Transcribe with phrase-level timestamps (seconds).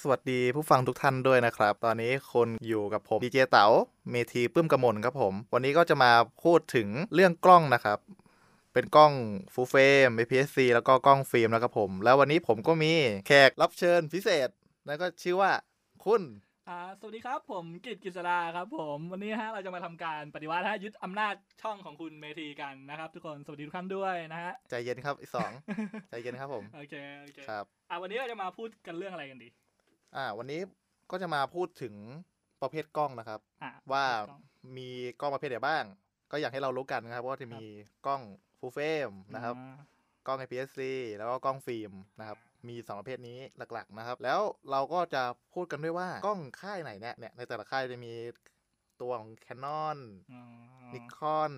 [0.00, 3.66] สวัสดีผู้ฟังทุกท่านด้วยนะครับ ตอนนี้คนอยู่กับผมดีเจเต๋า
[4.10, 6.12] เมทีปื้มกระมลครับผม วันนี้ก็จะมา
[6.44, 7.98] พูดถึงเรื่องกล้องนะครับ
[8.72, 9.12] เป็นกล้อง
[9.54, 12.92] ฟูลเฟรม APS-C แล้วก็กล้องฟิล์มนะครับผม แล้ววันนี้ผมก็มี
[13.26, 14.48] แขกรับเชิญพิเศษ
[14.86, 15.50] นั่นก็ชื่อว่า
[16.04, 16.22] คุณ
[16.68, 25.50] อ่าสวัสดีครับผมกิตกิษดาครับผมวันนี้ฮะเราจะมาทำการปฏิวัติฮะยึดอำนาจช่องของคุณเมทีกันนะครับ ทุกคนสวัสดีทุกท่านด้วยนะฮะใจเย็นครับอีกสอง
[26.10, 29.48] ใจเย็นครับผมโอเคโอเคครับอ่าวันนี้เราจะมาพูดกันเรื่องอะไรกันดี
[30.16, 30.60] อ่า วันนี้
[31.10, 31.94] ก็จะมาพูดถึง
[32.62, 34.04] ประเภทกล้องนะครับอ่าว่า
[34.76, 34.88] มี
[35.20, 35.84] กล้องประเภทไหนบ้าง
[36.30, 37.62] ก็อยากให้เรารู้กันนะครับว่าจะมี
[38.06, 38.22] กล้อง
[38.58, 39.86] ฟูลเฟรมนะครับอ่า
[40.26, 40.80] กล้อง APS-C
[41.16, 42.38] แล้วก็กล้องฟิล์มนะครับ
[42.68, 43.38] มีสองประเภทนี้
[43.72, 45.22] หลักๆนะครับ แล้วเราก็จะ
[45.54, 48.12] พูดกันด้วยว่ากล้องค่ายไหนเนี่ยเนี่ยในแต่ละค่ายจะมี
[49.00, 49.98] ตัวของ Canon
[50.32, 50.42] อ๋อ
[50.92, 51.52] Nikon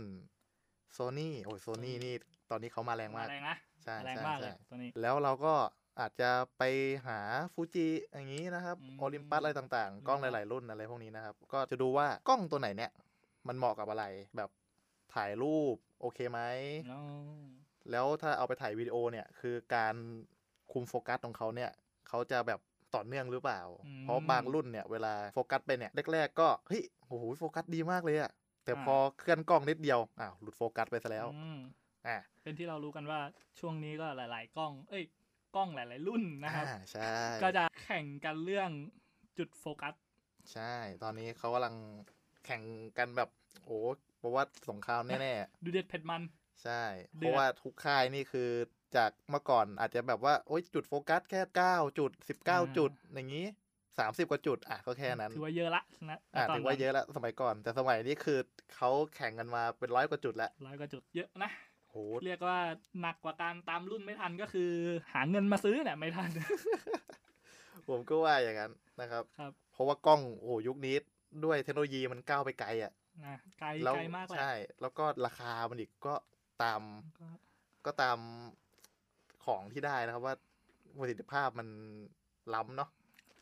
[0.96, 2.14] Sony โอ้ย Sony นี่
[2.50, 5.54] ตอนนี้เขามาแรงมากแรงนะใช่แรงใช่มากเลใช่ยตัวนี้แล้วเราก็
[6.00, 6.62] อาจจะไป
[7.06, 7.18] หา
[7.52, 12.90] ฟูจิอย่างนี้นะครับอืมโอลิมปัสอะไรต่างๆ กล้องอืมหลาย ๆ รุ่นอะไรพวกนี้นะครับ ก็จะดูว่ากล้องตัวไหนเนี่ย
[13.48, 14.04] มันเหมาะกับอะไร
[14.36, 14.50] แบบ
[15.14, 16.40] ถ่ายรูปโอเคไหม
[16.90, 17.00] อ๋อ
[17.90, 19.94] แล้วถ้าเอาไปถ่ายวิดีโอเนี่ย คือการ
[20.72, 21.70] คุมโฟกัสของเขาเนี่ย
[22.08, 22.60] เขาจะแบบ
[22.94, 23.60] ต่อเนื่องหรือเปล่า
[24.02, 28.30] เพราะบางรุ่นเนี่ยเวลาโฟกัสไปเนี่ยแรกๆก็เฮ้ยโอ้โหโฟกัสดีมากเลยอะ
[28.64, 31.58] แต่พอเคลื่อนกล้องนิดเดียวอ้าวหลุดโฟกัสไปซะแล้วอืม
[32.06, 33.20] อ่าเป็นที่เรารู้กันว่า
[33.60, 35.04] ช่วงนี้ก็หลาย ๆ กล้อง เอ้ย
[35.54, 37.12] กล้องหลาย ๆ รุ่นนะครับอ่าใช่
[37.42, 38.70] ก็จะแข่งกันเรื่อง
[39.38, 39.94] จุดโฟกัส
[40.52, 41.74] ใช่ ตอนนี้เขากำลัง
[42.44, 42.62] แข่ง
[42.98, 43.30] กันแบบ
[43.64, 43.78] โอ้
[44.18, 45.34] เพราะว่าสงครามแน่
[45.64, 46.84] ดูเด็ดเผ็ดมันๆใช่
[47.18, 48.50] เดือดราะว่าทุกค่ายนี่คือ
[48.96, 53.46] จากเมื่อก่อนอาจจะแบบว่า โอ้ยจุดโฟกัสแค่เก้าจุดสิบเก้าจุดอย่างนี้
[53.98, 58.38] สามสิบกว่าจุด อะก็แค่นั้น ถือว่าเยอะละนะอะตนถือว่านั้นเยอะแล้วสมัยก่อน แต่สมัยนี้คือ
[58.74, 61.50] เขาแข่งกันมาเป็นร้อยกว่าจุดแล้วร้อยกว่าจุดเยอะนะ
[61.90, 62.58] โหเรียกว่า
[63.00, 64.70] หนักกว่าการตามรุ่นไม่ทันก็คือ
[65.12, 66.30] หาเงินมาซื้อเนี่ยไม่ทัน
[67.88, 70.96] ผมก็ว่าอย่างนั้นนะครับครับเพราะว่ากล้องโอ้ยุคนี้
[71.44, 72.92] ด้วยเทคโนโลยีมันก้าวไปไกลอะ
[73.26, 76.14] นะไกลแล้วไกลมากเลยใช่ แล้วก็ราคามันอีกก็
[76.62, 76.82] ตาม
[77.20, 77.26] ก็
[77.86, 78.18] ก็ตาม
[79.44, 80.34] ของที่ได้นะครับว่า
[81.00, 81.68] ประสิทธิภาพมัน
[82.54, 82.90] ล้ำเนาะ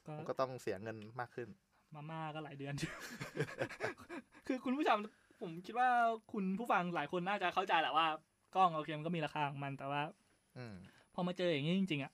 [0.07, 1.49] ก็มันก็ต้องเสียเงินมากขึ้น
[1.95, 2.93] มาม่าก็หลายเดือนอยู่
[4.47, 4.99] คือคุณผู้ชม
[5.41, 5.89] ผมคิดว่า
[6.33, 8.07] คุณผู้ฟังหลายคนน่าจะเข้าใจแหละว่า
[8.59, 10.03] กล้องโอเคมันก็มีราคาของมันแต่ว่า
[10.59, 10.75] อืม
[11.15, 12.13] พอมาเจออย่างนี้จริง ๆ อะ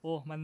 [0.00, 0.40] โอ้ มัน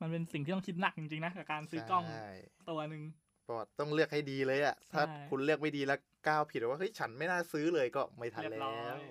[0.00, 2.30] มันเป็นสิ่งที่ต้องคิดหนักจริงๆนะกับการซื้อกล้องใช่
[2.70, 3.02] ตัวหนึ่ง
[3.44, 9.02] เพราะว่าต้องเลือกให้ดีเลยอะใช่ถ้าคุณเลือกไม่ดีแล้วก้าวผิดว่าเฮ้ยฉันไม่น่าซื้อเลยก็ไม่ทันเรียบแล้ร้อวย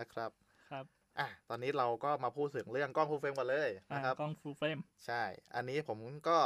[0.00, 0.30] นะครับ
[0.70, 0.84] ครับ
[1.18, 5.22] อะตอนนี้เราก็มาพูดถึงเรื่องกล้องฟูลเฟรมกันเลยอ่านะครับกล้อง full frame ใช่
[5.54, 5.98] อันนี้ผม
[6.28, 6.38] ก็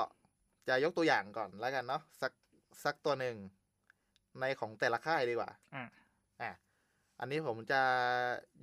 [0.69, 2.33] จะยกตัวอย่างก่อนแล้วกันเนาะสัก
[2.85, 3.37] สักตัวหนึ่ง
[4.41, 5.51] ในของแต่ละค่ายดีกว่า
[7.19, 7.83] อ่าอะอันนี้ผมจะ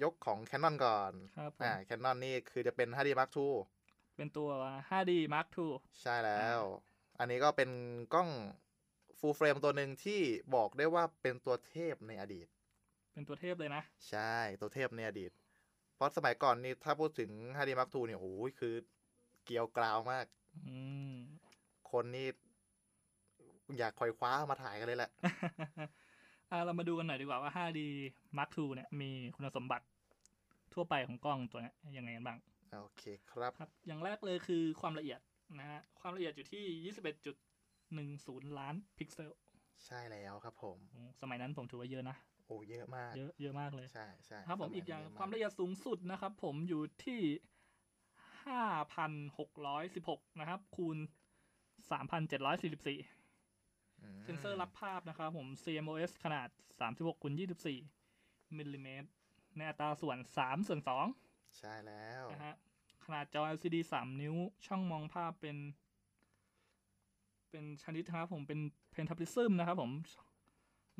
[0.04, 3.52] ยกของ Canon ก่อนครับผมอ่า Canon นี่คือจะเป็น 5D Mark II
[4.16, 4.50] เป็นตัว
[4.90, 5.70] 5D Mark II
[6.02, 6.62] ใช่แล้ว
[7.20, 7.70] อันนี้ก็เป็น
[8.14, 8.30] กล้อง
[9.20, 10.22] full frame ตัวหนึ่งที่
[10.56, 12.48] บอกได้ว่าเป็นตัวเทพในอดีต
[13.14, 15.32] เป็นตัวเทพเลยนะ ใช่ตัวเทพในอดีต
[15.96, 18.76] เพราะสมัยก่อนนี่ถ้าพูดถึง 5D Mark II เนี่ยโอ้ยคือ
[19.44, 20.26] เกรียวกราวมาก
[20.68, 20.78] อื
[21.14, 21.16] ม
[21.92, 22.28] คนนี่
[23.78, 25.12] อยากคอยคว้ามาถ่ายกันเลยแหละ
[26.52, 27.80] อ่าเรามาดูกันหน่อยดีกว่าว่า 5D
[28.38, 29.86] Mark II เนี่ยมีคุณสมบัติ
[30.74, 32.38] ทั่วไปของกล้องตัวเนี้ยยังไงกันบ้าง
[32.82, 35.20] โอเคครับครับ อย่างแรกเลยคือความละเอียด
[35.60, 36.64] นะฮะความละเอียดอยู่ที่
[37.94, 39.32] 21.10 ล้านพิกเซล
[39.86, 42.18] ใช่แล้วครับผมอืมสมัยนั้นผมถือว่าเยอะนะ
[42.48, 47.22] โอ้เยอะมาก เยอะเยอะมากเลย ใช่ใช่ครับผมสอีกอย่างเะความละเอียดสูงสุดนะครับ ผมอยู่ที่
[48.46, 50.98] 5,616 นะครับ คูณ
[51.92, 53.15] 3,744อืม
[54.24, 56.50] เซนเซอร์รับภาพนะครับผม CMOS ขนาด
[56.86, 57.34] 36คูณ
[57.94, 59.08] 24มิลลิเมตร
[59.58, 60.82] ในอัตราส่วน 3 ส่วน
[61.20, 62.56] 2 ใช่แล้วนะฮะ
[63.06, 64.36] ขนาดจอ LCD 3 นิ้ว
[64.68, 65.58] ช่องมองภาพเป็น
[67.50, 68.60] เป็นชนิดนะครับผมเป็น
[68.92, 69.92] pentaprism นะครับผม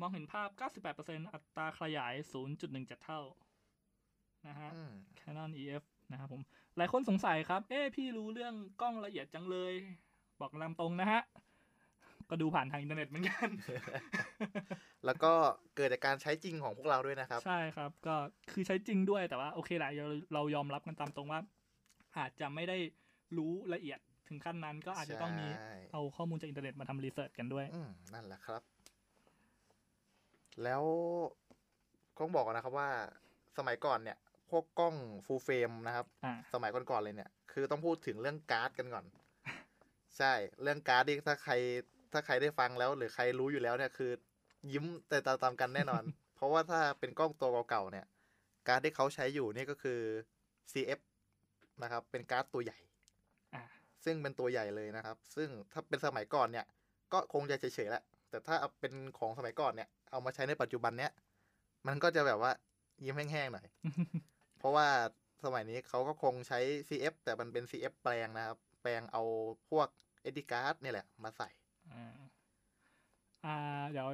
[0.00, 0.48] มองเห็นภาพ
[0.90, 2.14] 98%อัตราขยาย
[2.58, 3.20] 0.17 เท่า
[4.46, 6.42] นะฮะอืม Canon EF นะครับผม
[6.76, 9.74] หลายคนสงสัยครับ เอ๊ะพี่รู้เรื่องกล้องละเอียดจังเลย
[10.40, 11.22] บอกลำตรงนะฮะ
[12.30, 13.48] ก็ดูผ่านทางอินเทอร์เน็ตเหมือนกัน
[15.06, 15.32] แล้วก็
[15.76, 18.14] เกิดจากการใช้จริงของพวกเราด้วยนะครับ ใช่ครับ ก็
[18.52, 21.40] คือใช้จริงด้วยแต่ว่าโอเคแหละเราเรายอมรับกันตามตรงว่า
[22.18, 22.76] อาจจะไม่ได้
[23.36, 28.62] รู้ละเอียดถึงขั้นนั้นก็อาจจะต้องมีใช่เอาข้อมูลจากอินเทอร์เน็ตมาทำ research กันด้วยอืมนั่นแหละครับ
[30.62, 30.82] แล้ว
[32.18, 32.88] ต้องบอกก่อนนะครับว่า
[33.58, 34.18] สมัยก่อนเนี่ย
[34.50, 34.94] พวกกล้อง
[35.26, 39.04] full frame นะครับอ่าสมัยก่อนๆเลยเนี่ย คือต้องพูดถึงเรื่องการ์ดกันก่อน
[40.18, 40.32] ใช่
[40.62, 41.54] เรื่องการ์ดนี่ถ้าใคร
[42.12, 44.10] ถ้าใครได้ฟังแล้ว หรือใครรู้อยู่แล้วเนี่ยคือ
[44.72, 46.02] ยิ้มแต่ตามๆกันแน่นอน
[46.36, 48.06] เพราะว่าถ้าเป็นกล้องตัวเก่าๆเนี่ย
[48.68, 50.00] การ์ดที่เขาใช้อยู่นี่ก็คือ
[50.72, 51.00] CF
[51.82, 52.78] นะครับ เป็นการ์ดตัวใหญ่
[53.54, 53.62] อ่า
[54.04, 56.66] ซึ่งเป็นตัวใหญ่เลยนะครับ ซึ่งถ้าเป็นสมัยก่อนเนี่ย
[57.12, 61.12] ก็คงจะเฉยๆแหละ แต่ถ้าเอาเป็นของสมัยก่อนเนี่ย เอามาใช้ในปัจจุบันเนี้ย
[61.86, 62.52] มันก็จะแบบว่า
[63.04, 63.66] ยิ้มแห้งๆหน่อย
[64.58, 64.88] เพราะว่า
[65.44, 69.22] สมัยนี้เขาก็คงใช้ CF แต่มันเป็น CF แปลงนะครับ แปลงเอา
[69.70, 69.88] พวก
[70.32, 71.65] SD card นี่แหละ มาใส่อ่า
[73.46, 74.08] อ่าเดี๋ยว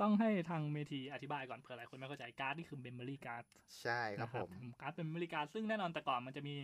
[0.00, 3.44] ต้องให้ทางเมทีอธิบายก่อนเผื่อหลายคนไม่เข้าใจการ์ดนี่คือ memory card
[3.82, 4.50] ใช่ครับผม
[4.80, 6.54] การ์ดเป็น memory card ซึ่งแน่นอนแต่ก่อนมันจะมี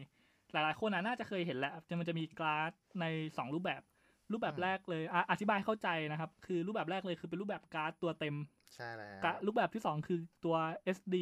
[0.53, 3.05] หลายๆคนน่าจะเคยเห็นแหละจะมันจะมีการ์ดใน
[3.39, 3.83] สองรูปแบบ
[4.33, 8.37] รูปแบบอืมแรกเลยอะอธิบายเข้าใจนะครับ คือรูปแบบแรกเลยคือเป็นรูปแบบการ์ดตัวเต็ม
[8.75, 10.57] ใช่แล้วกะรูปแบบที่สองคือตัว
[10.97, 11.17] SD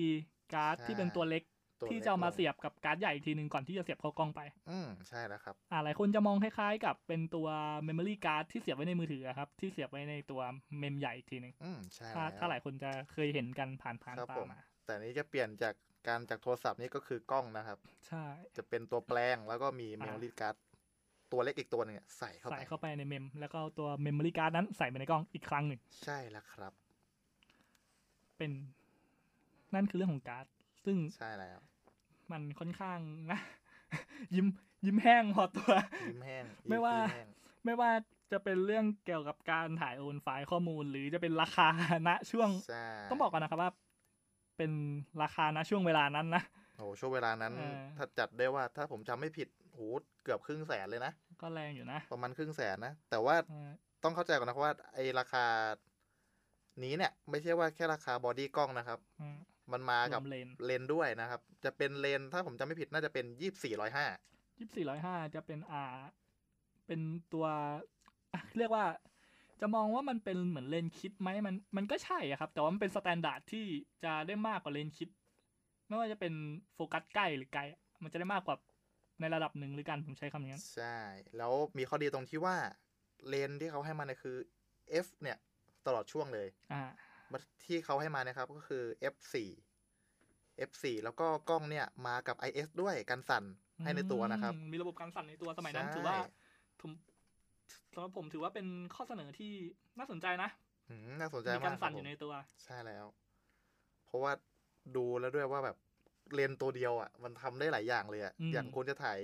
[0.55, 1.58] การ์ดใช่ที่เป็นตัวเล็กตัว
[1.91, 4.41] ที่ล็กจะเอามาลงเสียบกับการ์ดใหญ่อีกทีหนึ่งก่อนที่จะเสียบเข้ากล้องไป
[4.71, 7.49] อืมใช่แล้วครับอ่าหลายคนจะมองคล้ายๆ กับเป็นตัว
[7.89, 10.41] memory card ที่เสียบไว้ในมือถืออะครับที่เสียบไว้ในตัว
[10.79, 15.75] เมมใหญ่อีกทีหนึ่งอืมใช่ถ้าแล้วถ้าหลายคนจะเคยเห็นกันผ่านผ่านครับตาผมมาแต่นี้จะเปลี่ยนจาก
[16.09, 17.79] การจากโทรศัพท์นี่ก็คือกล้องนะครับ
[18.09, 18.25] ใช่
[18.57, 20.57] จะเป็นตัวแปลงแล้วก็มีอ่า memory card
[21.33, 26.73] ตัวเล็กอีกตัวหนึงอะใส่เข้าใส่ไปเข้าไปในเมม แล้วก็ตัว memory card นั้นใส่ไปในกล้องอีกครั้งหนึ่ง ใช่แล้วครับ
[28.37, 28.53] เป็น
[29.75, 30.47] นั่นคือเรื่องของการ์ด
[30.89, 31.59] ซึ่งใช่แล้ว
[32.33, 32.99] มันค่อนข้าง
[33.33, 33.41] นะ
[34.35, 34.47] ยิ้ม
[34.87, 35.73] ยิ้มแห้งพอตัว
[36.09, 37.29] ยิ้มแห้ง ไม่ว่ายิ้แห้ง
[37.65, 37.91] ไม่ว่า
[38.33, 41.69] จะเป็นเรื่องเกี่ยวกับการถ่ายโอนไฟล์ข้อมูล หรือจะเป็นราคา
[42.07, 43.71] ณช่วงใช่ต้องบอกก่อนนะครับว่า
[44.57, 44.73] เป็น
[45.23, 46.43] ราคาณช่วงเวลานั้นนะ
[46.77, 49.81] โอ้โหช่วงเวลานั้นเออถ้าจัดได้ว่าถ้าผมจำไม่ผิดโห
[50.25, 53.71] เกือบครึ่งแสนเลยนะ ก็แรงอยู่นะ ประมาณครึ่งแสนนะ แต่ว่าเออ
[54.05, 55.45] ต้องเข้าใจก่อนนะครับว่าไอราคา
[56.85, 59.27] นี้เนี่ย ไม่ใช่ว่าแค่ราคา body กล้องนะครับอื
[59.73, 64.07] มมันมากับเลนส์เลนส์ด้วยนะครับ จะเป็นเลนส์ถ้าผมจำไม่ผิดน่าจะเป็นยี่สี่ร้อยห้า
[64.59, 65.85] ยี่สี่ร้อยห้าจะเป็นอ่า
[66.87, 67.01] เป็น
[67.33, 67.47] ตัว
[68.33, 68.85] อะเรียกว่า
[69.61, 73.65] จะมองว่ามันเป็นเหมือนเลนส์ kit ไหมมันมันก็ใช่อะครับ แต่ว่ามันเป็น standard ที่
[74.05, 75.09] จะได้มากกว่าเลนส์ kit
[75.89, 76.35] ไม่ว่าจะเป็น
[76.75, 77.63] โฟกัสใกล้หรือไกล
[78.03, 78.57] มันจะได้มากกว่า
[79.21, 80.99] ในระดับหนึ่งหรือกันผมใช้คำนี้ใช่
[81.37, 82.57] แล้วมีข้อดีตรงที่ว่า
[83.29, 84.37] เลนส์ที่เขาให้มาเนี่ยคือ
[85.05, 85.39] f เนี่ย
[85.87, 86.83] ตลอดช่วงเลย อ่า
[87.65, 88.85] ที่เขาให้มานะครับก็คือ
[89.15, 89.49] f4
[90.69, 93.45] f4 แล้วก็กล้องเนี่ยมากับ is ด้วยกันสั่น
[93.83, 96.17] ให้ในตัวนะครับอืมมีระบบการสั่นในตัวสมัยนั้นใช่ถือว่า
[96.81, 96.91] ผม
[97.95, 99.53] สำหรับผมถือว่าเป็นข้อเสนอที่
[99.99, 100.51] น่าสนใจนะ
[100.89, 102.33] อืมน่าสนใจมีมากการคสั่รับนอยู่ในผมตัว
[102.65, 103.07] ใช่แล้ว
[104.07, 104.33] เพราะว่า
[104.97, 105.77] ดูแล้วด้วยว่าแบบ
[106.35, 109.21] เลนส์ตัวเดียวอะ มันทำได้หลายอย่างเลยอะอืมอย่างคุณจะถ่าย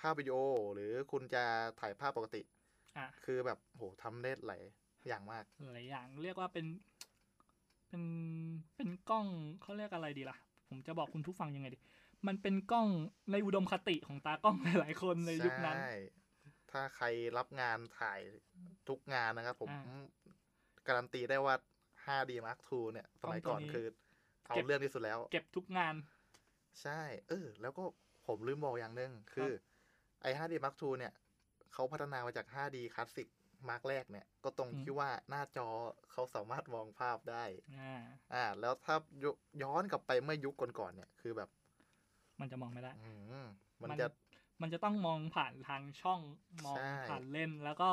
[0.00, 0.36] ภาพวิดีโอ
[0.74, 1.44] หรือคุณจะ
[1.80, 2.42] ถ่ายภาพปกติ
[2.96, 4.62] อะ คือแบบโหทำได้หลาย
[5.08, 6.66] อย่างมาก หลายอย่างเรียกว่าเป็น
[7.88, 8.02] เป็น
[8.76, 9.26] เป็นกล้อง
[9.62, 10.36] เขาเรียกอะไรดีล่ะ
[10.68, 11.78] ผมจะบอกคุณผู้ฟังยังไงดี
[12.26, 12.88] มันเป็นกล้อง
[13.32, 15.92] ในอุดมคติของตากล้องหลายๆคนในยุคนั้นใช่
[16.70, 17.06] ถ้าใคร
[17.38, 18.20] รับงานถ่าย
[18.88, 20.04] ทุกงานนะครับ ผมอ่า
[20.86, 21.54] การันตีได้ว่า
[22.06, 23.86] 5D Mark II เนี่ยสมัยก่อนกล้องตัวนี้คือ
[24.46, 25.94] เอาเก็บเรื่องที่สุดแล้ว เก็บทุกงาน
[26.82, 27.84] ใช่ เออ แล้วก็
[28.26, 29.50] ผมลืมบอกอย่างหนึ่งคือ
[30.22, 31.12] ไอ้ 5D Mark II เนี่ย
[31.72, 32.76] เขาพัฒนามาจาก 5D
[33.64, 35.68] Classic Mark แรกเนี่ยก็ตรงอืมที่ว่าหน้าจอ
[36.12, 37.44] เขาสามารถมองภาพได้
[37.74, 37.94] อ่า
[38.34, 39.30] อ่าแล้วถ้าย้
[39.62, 41.48] ย้อนกลับไปเมื่อยุคก่อนๆเนี่ยคือแบบ
[42.40, 43.10] มันจะมองไม่ได้อื
[43.44, 43.46] ม
[43.80, 44.08] มันมันจะ
[44.62, 46.20] มันจะต้องมองผ่านทางช่อง
[46.64, 47.90] มองใช่ผ่านเลนส์แล้วก็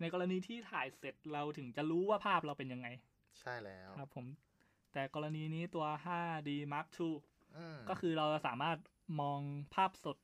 [0.00, 2.88] ในกรณีที่ถ่ายเสร็จเราถึงจะรู้ว่าภาพเราเป็นยังไง
[3.40, 4.26] ใช่แล้วครับผม
[4.92, 7.12] แต่กรณีนี้ตัว 5D Mark II
[7.56, 8.78] อืมก็คือเราสามารถ
[9.20, 9.40] มอง
[9.74, 10.16] ภาพสด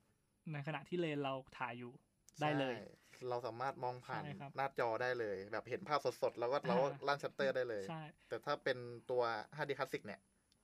[0.52, 1.92] ในขณะที่เลนเราถ่ายอยู่
[2.40, 2.97] ได้เลยใช่
[3.30, 8.78] เราสามารถมองผ่านใช่ครับหน้าจอได้เลย แบบเห็นภาพสดๆ แล้วก็เราอ่าลั่นชัตเตอร์ได้เลยใช่แต่ถ้าเป็น
[9.10, 9.22] ตัว
[9.56, 10.20] 5D Classic เนี่ย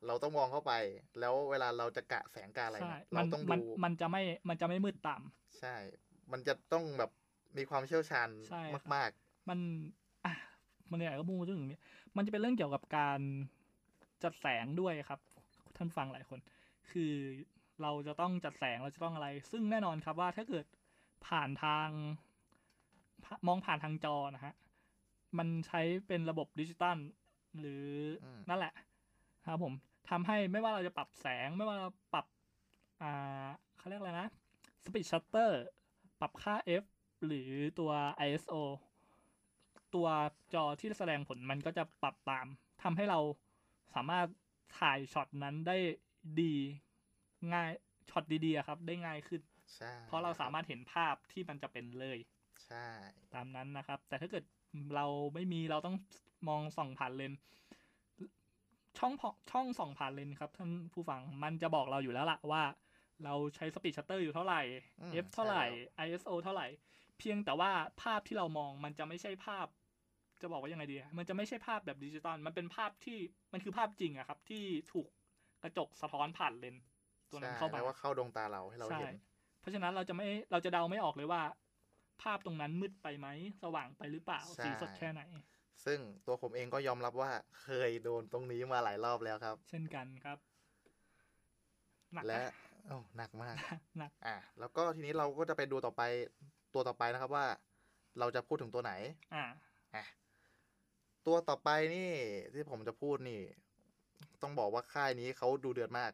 [0.07, 0.73] เราต้องมองเข้าไป
[1.21, 5.77] แล้วเวลาเราจะกะแสงกาอะไรใช่เนี่ยมัเรานต้องมันดูมันจะไม่มันจะไม่มืดต่ำใช่
[6.33, 7.11] มันจะต้องแบบ
[7.59, 9.11] มีความเชี่ยวชาญใช่ครับมาก
[9.49, 9.59] มัน
[10.25, 10.35] อะ
[10.91, 11.81] มันเนี่ยก็มุ่งถึงนี้
[12.17, 13.21] มันจะเป็นเรื่องเกี่ยวกับการ
[14.23, 15.21] จัดแสงด้วยครับ
[15.77, 16.39] ท่านฟังหลายคน
[16.91, 17.13] คือ
[17.83, 20.67] เราจะต้องจัดแสงเราจะต้องอะไร ซึ่งแน่นอนครับว่าถ้าเกิด
[21.27, 21.89] ผ่านทาง
[22.24, 22.24] พ
[23.47, 24.55] มองผ่านทางจอนะฮะ
[25.39, 26.99] มันใช้เป็นระบบดิจิตอล
[27.59, 27.87] หรือ
[28.25, 28.73] อมนั่นแหละ
[29.47, 29.75] ครับผม
[30.11, 32.27] ทำให้ไม่ว่าเราจะปรับแสงไม่ว่าเราปรับ
[33.03, 33.47] อ่า
[33.79, 34.29] เขาเรียกอะไรนะ
[34.85, 35.51] speed shutter
[36.21, 36.85] ปรับค่า f
[37.27, 37.93] หรือตัว
[38.27, 38.55] ISO
[39.95, 40.07] ตัว
[40.55, 42.47] จอที่แสดงผลมันก็จะปรับตาม
[42.83, 43.21] ทำให้เรา
[43.95, 44.27] สามารถ
[44.79, 45.77] ถ่ายช็อตนั้นได้
[46.41, 46.55] ดี
[47.55, 47.71] ง่าย
[48.11, 52.89] ช็อตดีๆอะครับ ได้ง่ายขึ้นๆใช่เพราะเราสามารถเห็นภาพที่มันจะเป็นเลยใช่
[53.35, 54.45] ตามนั้นนะครับ แต่ถ้าเกิด
[54.95, 55.97] เราไม่มีเราต้อง
[56.49, 57.41] มองส่องผ่านเลนส์
[58.99, 62.63] ช่องพอช่องส่องผ่านเลนส์ครับท่านผู้ฟังมันจะบอกเราอยู่แล้วล่ะว่า
[63.25, 64.61] เราใช้ speed shutter อยู่เท่าไหร่
[65.01, 65.65] อืม f เท่าไหร่
[65.97, 66.67] ใช่แล้ว ISO เท่าไหร่
[67.19, 67.71] เพียงแต่ว่า
[68.03, 69.67] ภาพที่เรามองมันจะไม่ใช่ภาพ
[70.43, 73.19] จะบอกว่ายังไงดีอะมันจะไม่ใช่ภาพแบบดิจิตอลมันเป็นภาพที่
[73.53, 75.09] มันคือภาพจริงอะครับ ที่ถูก
[75.63, 76.85] กระจกสะท้อนผ่านเลนส์
[77.31, 79.15] ตัวนั้นเข้าใช่มาแล้วว่าเข้าดวงตาเราให้เราใช่เห็น
[79.61, 81.43] เพราะฉะนั้นเราจะไม่เราจะเดาไม่ออกเลยว่า
[82.23, 83.29] ภาพตรงนั้นมืดไปไหม
[83.63, 85.23] สว่างไปหรือเปล่าใช่สีสดแค่ไหน
[85.85, 87.31] ซึ่งตัวผมเองก็ยอมรับว่า
[87.63, 90.39] เคยโดนตรงนี้มาหลายรอบแล้วครับ เช่นกันครับ
[92.15, 92.53] หนักและนะ
[92.89, 93.55] โอ้หนักมาก
[93.99, 96.03] หนักอะแล้วก็ทีนี้เราก็จะไปดูต่อไป
[96.75, 97.47] ตัวต่อไปนะครับว่า
[98.19, 98.93] เราจะพูดถึงตัวไหน
[99.35, 99.45] อ่า
[99.95, 100.05] อะ
[101.27, 102.11] ตัวต่อไปนี่
[102.55, 103.43] ที่ผมจะพูดนี่
[104.43, 106.13] ต้องบอกว่าค่ายนี้เขาดูเดือดมาก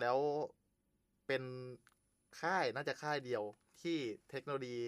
[0.00, 0.18] แล้ว
[1.26, 1.42] เป็น
[2.40, 3.42] ค่ายน่าจะค่ายเดียว
[3.82, 3.98] ที่
[4.30, 4.80] เทคโนโลยี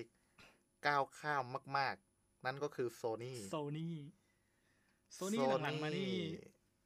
[0.86, 1.44] ก้าวข้าม
[1.78, 6.12] มาก ๆ นั่นก็คือโซ n y Sony Sony หลังๆมานี่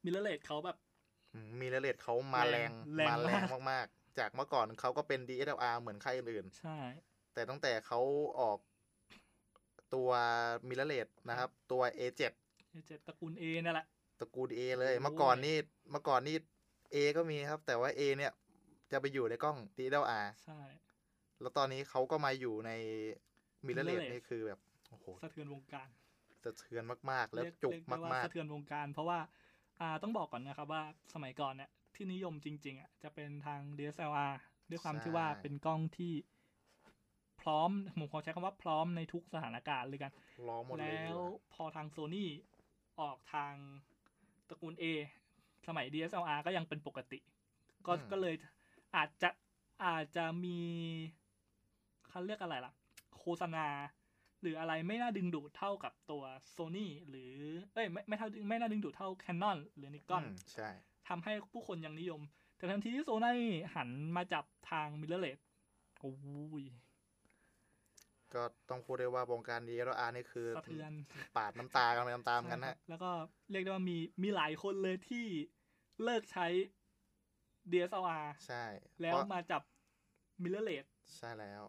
[0.05, 0.77] mirrorless เขาแบบ
[1.61, 8.01] mirrorless เขามาแรงแรงมาแรงมากมากๆ จากเมื่อก่อนเขาก็เป็น DSLR เหมือนค่ายอื่นใช่ๆแต่ตั้งแต่เขา
[8.41, 8.59] ออก
[9.95, 10.11] ตัว
[10.69, 12.33] mirrorless นะครับ ตัว A7 เจ็ด
[13.07, 13.87] ตระกูลเอนั่นแหละ
[14.21, 15.57] ตระกูล A เลยโอ้ยเมื่อก่อนนี่
[15.91, 16.37] เมื่อก่อนนี่
[16.95, 18.33] A ก็มีครับ แต่ว่า A เนี่ย
[18.93, 20.61] จะไปอยู่ในกล้อง DSLR ใช่
[21.41, 22.71] แล้วตอนนี้เขาก็มาอยู่ใน
[23.68, 25.88] มิเลเลต Mirrorless นี่คือแบบโอ้โหสะเทือนวงการ
[26.44, 29.18] สะเทือนมาก ๆ แล้วเรียจุกเรียได้ว่มากสะเทือนวงการ เพราะว่า
[29.80, 30.83] อ่าต้องบอกก่อนนะครับว่า
[31.14, 34.35] สมัยก่อนเนี่ยที่นิยมจริง ๆอะจะเป็นทาง DSLR
[34.71, 36.12] ด้วยความใช่ที่ว่าเป็นกล้องที่
[37.40, 42.30] พร้อมผมขอใช้คำว่าพร้อมในทุกสถานการณ์เลยกันๆล้อหมดเลยแล้วดีกว่าพอทางโซนี่
[43.00, 43.54] ออกทาง
[44.49, 44.85] ตระกูล A
[45.68, 47.18] สมัย DSLR ก็ยังเป็นปกติ
[47.87, 48.35] ก็ก็เลย
[48.97, 49.30] อาจจะ
[49.85, 50.59] อาจจะมี
[52.09, 52.73] เขาเรียกอะไรล่ะ
[53.25, 53.66] โฆษณา
[54.43, 56.23] หรืออะไรไม่น่าดึงดูดเท่ากับตัว
[56.54, 57.33] Sony หรือ
[57.75, 60.69] เอ้ยไม่ไม่เท่าไม่น่าดึงดูดเท่า Canon หรือ Nikon อืมใช่
[61.09, 62.21] ทำให้ผู้คนยังนิยม
[62.57, 63.40] แต่ทันทีที่โซนี่
[63.75, 65.40] หันมาจับทาง mirrorless
[66.00, 66.12] โอ้
[66.62, 66.64] ย
[68.35, 70.93] ก็ต้องพูดได้ว่าวงการ DSLR นี่คือสะเทือน
[71.37, 73.11] ปาดน้ำตากันไปตามๆกันใช่ครับแล้วก็
[73.50, 75.26] เรียกได้ว่ามีมีหลายคนเลยที่
[76.04, 76.47] เลิกใช้
[77.71, 78.64] DSLR ใช่
[79.02, 79.62] แล้วเพราะมาจับ
[80.43, 81.62] mirrorless ใช่แล้ว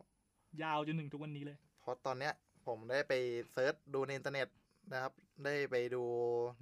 [0.63, 2.33] ยาวจนถึงทุกวันนี้เลย เพราะตอนเนี้ย
[2.65, 3.13] ผมได้ไป
[3.51, 4.47] search ดูในอินเทอร์เน็ต
[4.93, 5.13] นะครับ
[5.45, 6.03] ได้ไปดู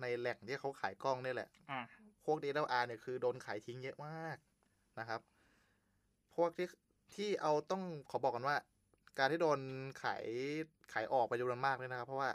[0.02, 1.82] ในแหล่งที่เขาขายกล้องนี่แหละ อะ
[2.26, 4.38] พวก DSLR เนี่ยคือโดนขายทิ้งเยอะมาก
[5.00, 5.22] นะครับ
[6.36, 6.68] พวกที่
[7.16, 8.58] ที่เอาต้องขอบอกกันว่า
[9.18, 9.60] การที่โดน
[10.04, 10.26] ขาย
[10.94, 12.30] ขายออกไปจำนวนมากเลยนะครับ เพราะว่า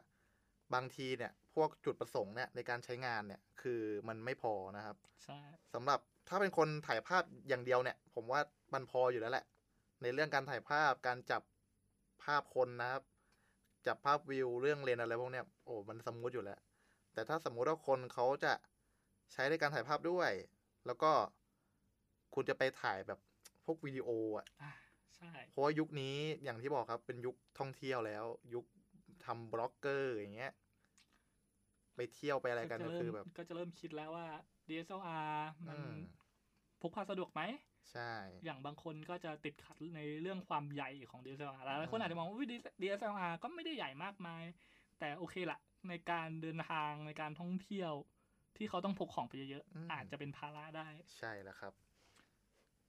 [0.74, 5.40] บางทีเนี่ย พวกจุดประสงค์เนี่ยในการใช้งานเนี่ย คือมันไม่พอนะครับ ใช่
[5.74, 8.40] สำหรับถ้าเป็นคนถ่ายภาพอย่างเดียวเนี่ย ผมว่า
[8.74, 9.44] มันพออยู่แล้วแหละ
[10.02, 11.42] ในเรื่องการถ่ายภาพการจับ
[12.22, 13.02] ภาพคนนะครับ
[13.86, 16.58] จับภาพวิวเรื่องเลนส์อะไรพวกเนี้ยโอ้มันสมมุติอยู่แล้ว
[17.12, 18.52] แต่ถ้าสมมุติว่าคนเขาจะ
[19.32, 20.30] ใช้ในการถ่ายภาพด้วย
[20.86, 21.12] แล้วก็
[22.34, 23.18] คุณจะไปถ่ายแบบ
[23.64, 24.70] พวกวิดีโออะอะ
[25.16, 28.24] ใช่เพราะว่ายุคนี้อย่างที่บอกครับเป็นยุคท่องเที่ยวแล้ว
[28.54, 28.64] ยุค
[29.24, 30.52] ทำบล็อกเกอร์อย่างเงี้ย
[31.96, 34.26] ไปเที่ยวไปอะไรกันก็จะเริ่คืมอแบบ ก็จะเริ่มคิดแล้วว่า
[34.68, 35.92] DSLR มันอืม
[36.80, 37.42] พกพาสะดวกไหม
[37.90, 38.12] ใช่
[38.44, 42.48] อย่างบางคนก็จะติดขัดในเรื่องความใหญ่ของ DSLR หลายคนอาจจะมองว่าอุ๊ย
[42.82, 44.42] DSLR ก็ไม่ได้ใหญ่มากมาย
[44.98, 45.58] แต่โอเคละ
[45.88, 47.92] ในการเดินทางในการท่องเที่ยว
[48.56, 51.72] ที่เขาต้องพกของไปเยอะอืมๆอาจจะเป็นภาระได้ ใช่แล้วครับ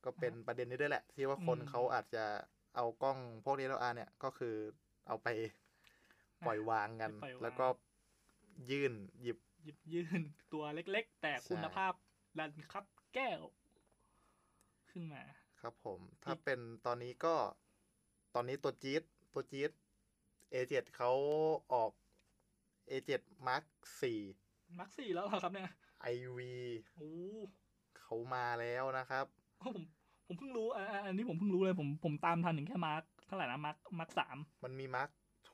[0.03, 2.25] ก็เป็นประเด็นนี้ด้วยแหละ ที่ว่าคนอืมเขาอาจจะ
[2.75, 4.55] เอากล้องพวก DSLR เนี่ยก็คือ
[5.07, 5.27] เอาไป
[6.45, 7.67] ปล่อยวางกันไปปล่อยวางแล้วก็
[8.71, 10.21] ยื่นหยิบหยิบยื่น
[10.53, 11.93] ตัวเล็ก ๆ แต่คุณภาพ
[12.39, 13.39] ดันครับแก้ว
[14.91, 15.23] ขึ้นมา
[15.61, 17.35] ครับผม ถ้าเป็นตอนนี้ก็
[18.35, 19.03] ตอนนี้ตัวจี๊ด
[19.33, 19.71] ตัวจี๊ด
[20.53, 21.11] A7 เขา
[21.73, 21.91] ออก
[22.89, 23.63] A7 Mark
[24.21, 25.69] 4 Mark สี่แล้วเหรอครับเนี่ย
[26.13, 26.39] IV
[26.97, 27.11] โอ้
[27.99, 29.25] เขามาแล้วนะครับ
[29.63, 29.83] ผม
[30.25, 35.09] ผมเพิ่งรู้อะอะอันนี้ผมเพิ่งรู้เลยผมผมตามทันถึงแค่ Mark เท่าไหร่นะ Mark Mark สามมันมี Mark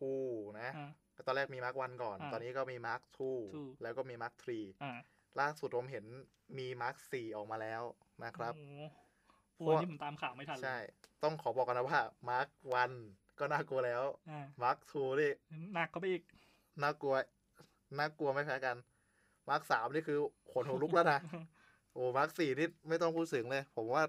[0.10, 3.22] 2นะอ่าตอนแรกมี Mark 1ก่อนอ่าตอนนี้ก็มี Mark 2
[3.54, 4.92] 2แล้วก็มี Mark 3อ่า
[5.40, 6.06] ล่าสุดผมเห็น
[6.58, 7.84] มี Mark 4ออกมาแล้ว
[8.24, 8.54] นะครับ
[9.56, 10.78] โอ้โหเพโอ้ราะอันนี่ผมตามข่าวไม่ทันเลยใช่
[11.24, 12.48] ต้องขอบอกกันนะว่า Mark
[12.94, 15.32] 1ก็น่ากลัวแล้วอ่า Mark 2นี่
[15.74, 16.24] หนักก็ไปอีก
[16.82, 17.16] น่ากลัว
[17.98, 18.78] น่ากลัวไม่แพ้กัน
[19.50, 20.20] Mark 3นี่คือ
[20.52, 21.20] ขนหัวลุกแล้วนะ
[21.94, 24.04] โอ้ Mark 4นี่ไม่ต้องพูดถึงเลย ผมว่า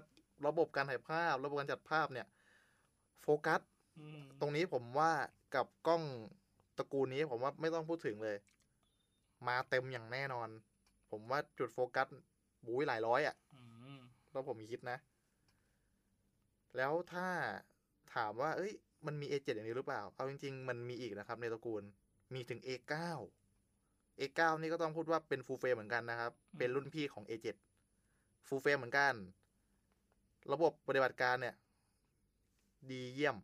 [0.47, 2.27] ระบบการถ่ายภาพ ระบบการจัดภาพเนี่ย
[3.21, 3.61] โฟกัส
[3.99, 5.11] อืมตรงนี้ผมว่า
[5.55, 6.03] กับกล้อง
[6.77, 8.37] ตระกูลนี้ผมว่าไม่ต้องพูดถึงเลย
[9.47, 10.49] มาเต็มอย่างแน่นอน
[11.11, 12.07] ผมว่าจุดโฟกัส
[12.65, 13.61] บุ้ยหลายร้อยอะ่ะอื
[13.97, 13.99] ม
[14.31, 14.97] แล้วผมคิดนะ
[16.77, 17.27] แล้วถ้า
[18.15, 18.73] ถามว่า เอ้ย
[19.07, 21.83] มันมี A7 อย่างนี้หรือเปล่า เอาจริง ๆ มันมีอีกนะครับ ในตระกูล
[22.33, 22.93] มีถึง A9
[24.19, 27.55] A9 นี่ก็ต้องพูดว่าเป็นฟูลเฟรมเหมือนกันนะครับ เป็นรุ่นพี่ของ A7
[28.47, 29.13] ฟูลเฟรมเหมือนกัน
[30.53, 31.55] ระบบปฏิบัติการเนี่ย
[32.91, 33.37] ดีเยี่ยม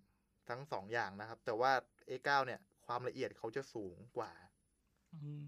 [0.50, 1.72] ทั้งสองอย่างนะครับ แต่ว่า
[2.10, 4.34] A9 เนี่ย ความละเอียดเขาจะสูงกว่า
[5.14, 5.44] อืม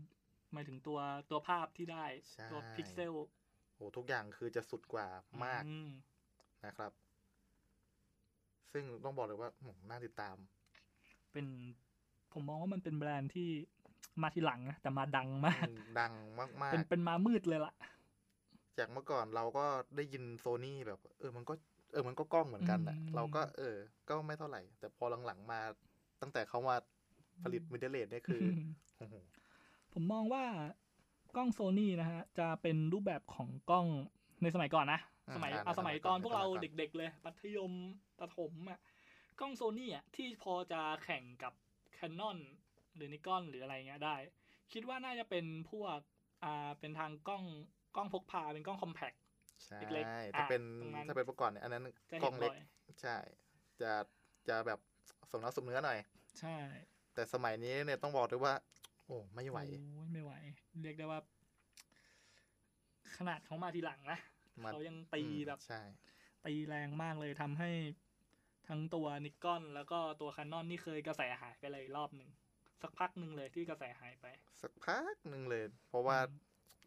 [0.54, 1.00] หมายถึงตัว
[1.30, 3.14] ตัวภาพที่ได้ใช่ตัวพิกเซล
[3.76, 5.08] โอ้ทุกอย่างคือจะสุดกว่า
[5.44, 5.90] มากอืม
[6.66, 6.92] นะครับ
[8.76, 10.36] ซึ่งต้องบอกเลยว่าโหน่าติดตาม
[11.32, 11.46] เป็น
[12.34, 13.50] ผมมองว่ามันเป็นแบรนด์ที่
[14.22, 15.68] มาทีหลังนะแต่มาดังมาก
[16.00, 19.66] ดังมากเป็นเป็นมามืดเลยล่ะๆจากเมื่อก่อนเราก็
[19.96, 21.54] ได้ยินโซนี่แบบ เออ มันก็
[21.92, 23.76] เออมันก็กล้องเหมือนกันอะอืมเราก็เออ
[24.10, 25.60] ก็ไม่เท่าไหร่ แต่พอหลังๆมา
[26.22, 26.76] ตั้งแต่เขามา
[27.44, 28.44] ผลิตมิเดเลสเนี่ยคือ
[28.98, 29.14] โอ้โห
[29.94, 30.44] ผมมองว่า
[31.36, 33.86] กล้องโซนี่นะฮะ จะเป็นรูปแบบของกล้อง
[34.42, 37.72] ในสมัยก่อนนะอืม สมัยอ่าเอาสมัยสมัยตก่ออนนพวกเราสมัยก่อนเด็ก ๆ เลยมัธยม
[38.20, 38.80] ประถมอะ
[39.40, 41.54] กล้องโซนี่อะที่พอจะแข่งกับ
[41.98, 42.38] Canon
[42.96, 44.16] หรือนิกอนหรืออะไรเงี้ยได้
[44.74, 46.00] คิดว่าน่าจะเป็นพวก
[46.44, 47.44] อ่าเป็นทางกล้อง
[47.96, 49.14] กล้องพกพาเป็นกล้องคอมแพค
[49.66, 52.58] ใช่เล็กๆถ้าเป็นอะตรงนั้นถ้าเป็นเมื่อก่อนเนี่ยอันนั้นจะกล้เห็อนงบ่เล็กอย
[53.02, 53.16] ใช่
[53.82, 53.92] จะ
[54.48, 54.80] จะแบบ
[55.32, 55.98] สมน้ำสมเนื้อหน่อย
[56.40, 56.58] ใช่
[57.14, 58.54] แต่สมัยนี้เนี่ยต้องบอกด้วยว่า
[59.06, 59.76] โอ้ไม่ไหวโอ้ย
[60.12, 60.32] ไม่ไหว
[60.82, 61.20] เรียกได้ว่า
[63.16, 65.82] ขนาดเขามาทีหลังนะมา เขายังตีอืมแบบใช่
[66.46, 67.72] ตีแรงมากเลยทำให้
[68.70, 72.30] ทั้งตัวนิกอน แล้วก็ตัวค a นอนนี่เคยกระแสหายไปเลยรอบหนึ่ง
[72.82, 74.26] สักพักหนึ่งเลยที่กระแสหายไป
[74.62, 76.18] สักพักหนึ่งเลย เพราะว่า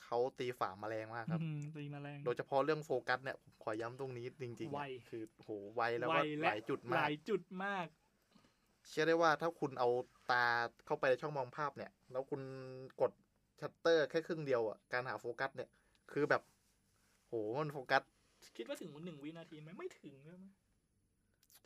[0.05, 7.87] เขาตีตลาดมาแรงมากครับอืมตีมาแรง โดยเฉพาะเรื่องโฟกัสเนี่ยผมขอย้ำตรงนี้จริงๆไวอะคือโหไวแล้วไวก็และหลายจุดหมากลายจุดมากหลายจุดมาก
[8.89, 9.89] เชื่อได้ว่าถ้าคุณเอา
[10.31, 10.45] ตา
[10.87, 12.43] เข้าไปในช่องมองภาพเนี่ย แล้วคุณ
[13.01, 13.13] กด
[13.61, 15.69] ชัตเตอร์แค่ครึ่งเดียวอะการหาโฟกัสเนี่ย
[16.13, 16.43] คือแบบ
[17.29, 18.03] โหมันโฟกัส
[18.57, 20.37] คิดว่าถึงหนึ่งวินาทีไหมไม่ถึงใช่ไหม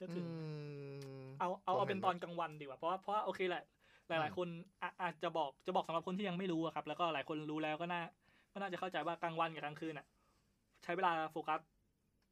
[0.00, 0.28] จะอืถึง
[1.25, 3.62] มเอาเอาผมเอาเห็นเป็นตอนกลางวันดีกว่า เพราะว่าเพราะว่าโอเคแหละ
[4.09, 4.49] หลายอืมๆคน
[4.83, 8.00] อะอาจจะบอกจะบอกสำหรับคนที่ยังไม่รู้อะครับ แล้วก็หลายคนรู้แล้วก็น่า
[8.52, 10.07] ก็น่าจะเข้าใจว่ากลางวันกับกลางคืนอะ
[10.85, 11.61] ใช้เวลาโฟกัส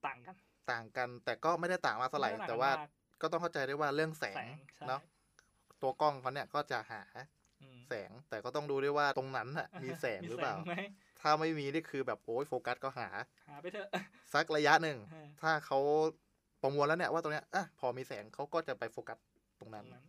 [0.07, 0.37] ต่างกัน
[0.71, 2.89] ต่างกัน แต่ก็ไม่ได้ต่างมากเท่าไหร่ม่ด้งแต่กันว่ามก
[3.21, 5.01] ก็ต้องเข้าใจได้ว่าเรื่องแสแสงงใช่เนาะ
[5.83, 7.03] ตัวกล้องเขาเนี่ยก็จะหา
[7.61, 10.73] อืมแสงแต่ก็ต้องดูด้วยว่าตรงนั้นน่ะ มีแสงหรือเปล่ามีแสงไหม
[11.21, 13.09] ถ้าไม่มีนี่คือแบบโอ้ยโฟกัสก็หา
[13.49, 13.89] หาไปเถอะ
[14.35, 15.79] สักระยะหนึ่งเออถ้าเขา
[16.63, 19.19] ประมวลแล้วเนี่ยว่าตรงเนี้ยอะพอมีแสงเขาก็จะไปโฟกัส
[19.61, 20.07] ตรงตนั้นรงนั้น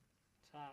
[0.52, 0.68] ใช่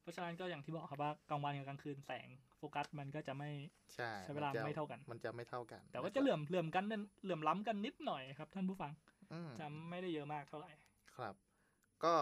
[0.00, 2.28] เพราะฉะนั้นก็อย่างที่บอกครับว่ากลางวันกับกลางคืนแสง
[2.58, 3.50] โฟกัสมันก็จะไม่
[3.94, 8.92] ใช่ใช้เวลาจะไม่เท่ากัน มันจะไม่เท่ากัน แต่ว่าจะเหลื่อมเหลื่อมกันนิดเหลื่อมล้ำกันนิดหน่อยครับ ท่านผู้ฟัง
[9.32, 10.72] อืมจะไม่ได้เยอะมากเท่าไหร่
[11.16, 11.34] ครับ
[12.04, 12.14] ก็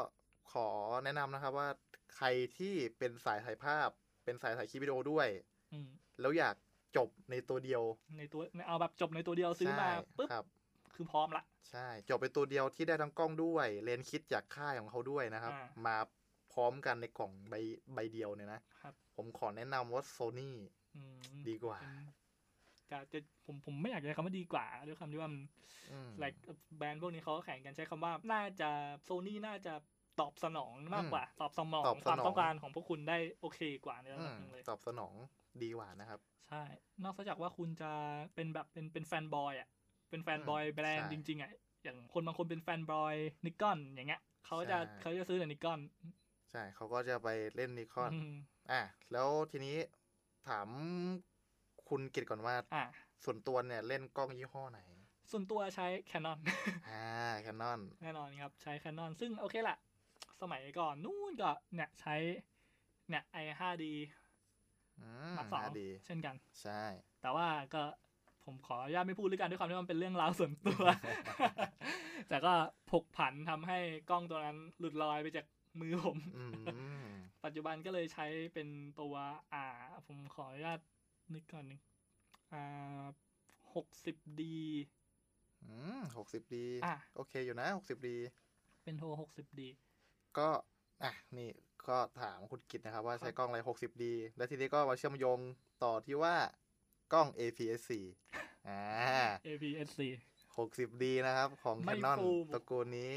[0.52, 0.68] ขอ
[1.04, 1.68] แนะนำนะครับว่า
[2.16, 2.26] ใคร
[2.58, 3.88] ที่เป็นสายถ่ายภาพ
[4.24, 5.28] เป็นสายถ่ายคลิปวิดีโอด้วย
[5.72, 5.88] อืม
[6.20, 6.56] แล้วอยาก
[6.96, 7.82] จบในตัวเดียว
[8.18, 10.46] ในตัวเอาแบบจบในตัวเดียวซื้อมาใช่ปุ๊บครับ
[10.94, 15.96] คือพร้อมละ ใช่ จบเป็นตัวเดียวที่ได้ทั้งกล้องด้วย เลนส์คิดจากค่ายของเขาด้วยนะครับอ่ามา
[16.52, 17.54] พร้อมกันในกล่องใบ
[17.94, 20.56] ใบเดียวเนี่ยนะครับผมขอแนะนำว่าโซนี่
[20.96, 21.94] อืมดีกว่าเป็น
[22.90, 25.42] จะจะผมผมไม่อยากจะใช้คำว่าดีกว่าด้วยคำที่ว่ามัน
[25.92, 26.38] อืม like
[26.76, 28.70] แบรนด์พวกนี้เขาก็แข่งกันใช้คำว่า น่าจะ
[29.02, 29.74] โซนี่น่าจะ
[30.20, 35.14] ตอบสนองมากกว่าตอบสนองตอบสนองความต้องการของพวกคุณได้โอเคกว่าในระดับหนึ่งเลยอืม ตอบสนอง
[35.62, 36.62] ดีกว่านะครับ ใช่
[37.04, 37.90] นอกจากว่าคุณจะ
[38.34, 39.68] เป็นแบบเป็นเป็น fanboy อะ
[40.10, 41.50] เป็น fanboy แบรนด์ใช่จริง ๆอะ
[41.84, 45.80] อย่างคนบางคนเป็น fanboy Nikon อย่างเงี้ยเขาจะใช่เขาจะซื้อแต่ Nikon
[46.50, 48.28] ใช่เขาก็จะไปเล่น Nikon อืม
[48.70, 48.80] อะ
[49.12, 49.76] แล้วทีนี้
[50.48, 50.68] ถาม
[51.88, 52.82] คุณกิตก่อนว่าอะ
[53.24, 54.80] ส่วนตัวเนี่ยเล่นกล้องยี่ห้อไหน
[55.30, 56.38] ส่วนตัวใช้ Canon
[56.86, 57.00] อ่า
[57.42, 59.76] Canonแน่นอนครับ ใช้ Canon ซึ่งโอเคแหละ
[60.42, 62.14] สมัยก่อนนู่นก็เนี่ยใช้
[63.08, 63.84] เนี่ย i 5 d
[65.00, 66.82] อืมมาสองดีเช่นกัน ใช่
[67.22, 67.82] แต่ว่าก็
[68.44, 70.82] ผมขออนุญาตไม่พูดด้วยกันด้วยความที่มันเป็นเรื่องราวส่วนตัว
[72.28, 72.52] แต่ก็
[72.90, 73.78] ผกผันทำให้
[74.10, 75.46] กล้องตัวนั้นหลุดลอยไปจาก
[75.80, 76.44] มือผมอื
[77.04, 77.08] ม
[77.44, 78.68] ปัจจุบันก็เลยใช้เป็น
[79.00, 79.14] ตัว
[79.52, 79.64] อ่า
[80.06, 80.80] ผมขออนุญาต
[81.34, 81.80] นึกก่อนหนึง
[82.52, 83.04] อ่า
[83.74, 84.60] หกสิบดี
[85.64, 88.16] อืมหกสิบดีอะโอเคอยู่นะหกสิบดี
[88.84, 89.68] เป็นโทหกสิบดี
[90.38, 90.48] ก็
[91.02, 91.50] อะนี่
[91.88, 95.38] ก็ถามคุณกิตนะครับ ว่าใช้กล้องอะไรหกสิบดีแล้วทีนี้ก็มาเชื่อมโยง
[95.84, 96.34] ต่อที่ว่า
[97.12, 97.90] กล้อง APS-C
[98.68, 98.80] อ่า
[99.48, 100.00] APS-C
[100.58, 103.14] หกสิบดีนะครับ ของไม่ Canon full ตระกูลนี้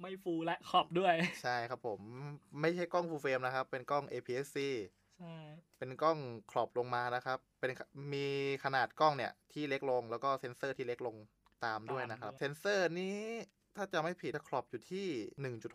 [0.00, 2.00] ไม่ฟูลและขอบด้วย ใช่ครับผม
[2.60, 4.58] ไม่ใช่กล้อง full frame นะครับ เป็นกล้อง APS-C
[5.18, 5.36] ใช่
[5.78, 6.18] เป็นกล้อง
[6.50, 7.70] crop ลงมานะครับ เป็น
[8.14, 8.26] มี
[8.64, 11.16] ขนาดกล้องเนี่ยที่เล็กลงแล้วก็เซนเซอร์ที่เล็กลง
[11.64, 13.18] ตามด้วยนะครับ เซนเซอร์นี้
[13.76, 15.06] ถ้าจะไม่ผิดจะ crop อยู่ที่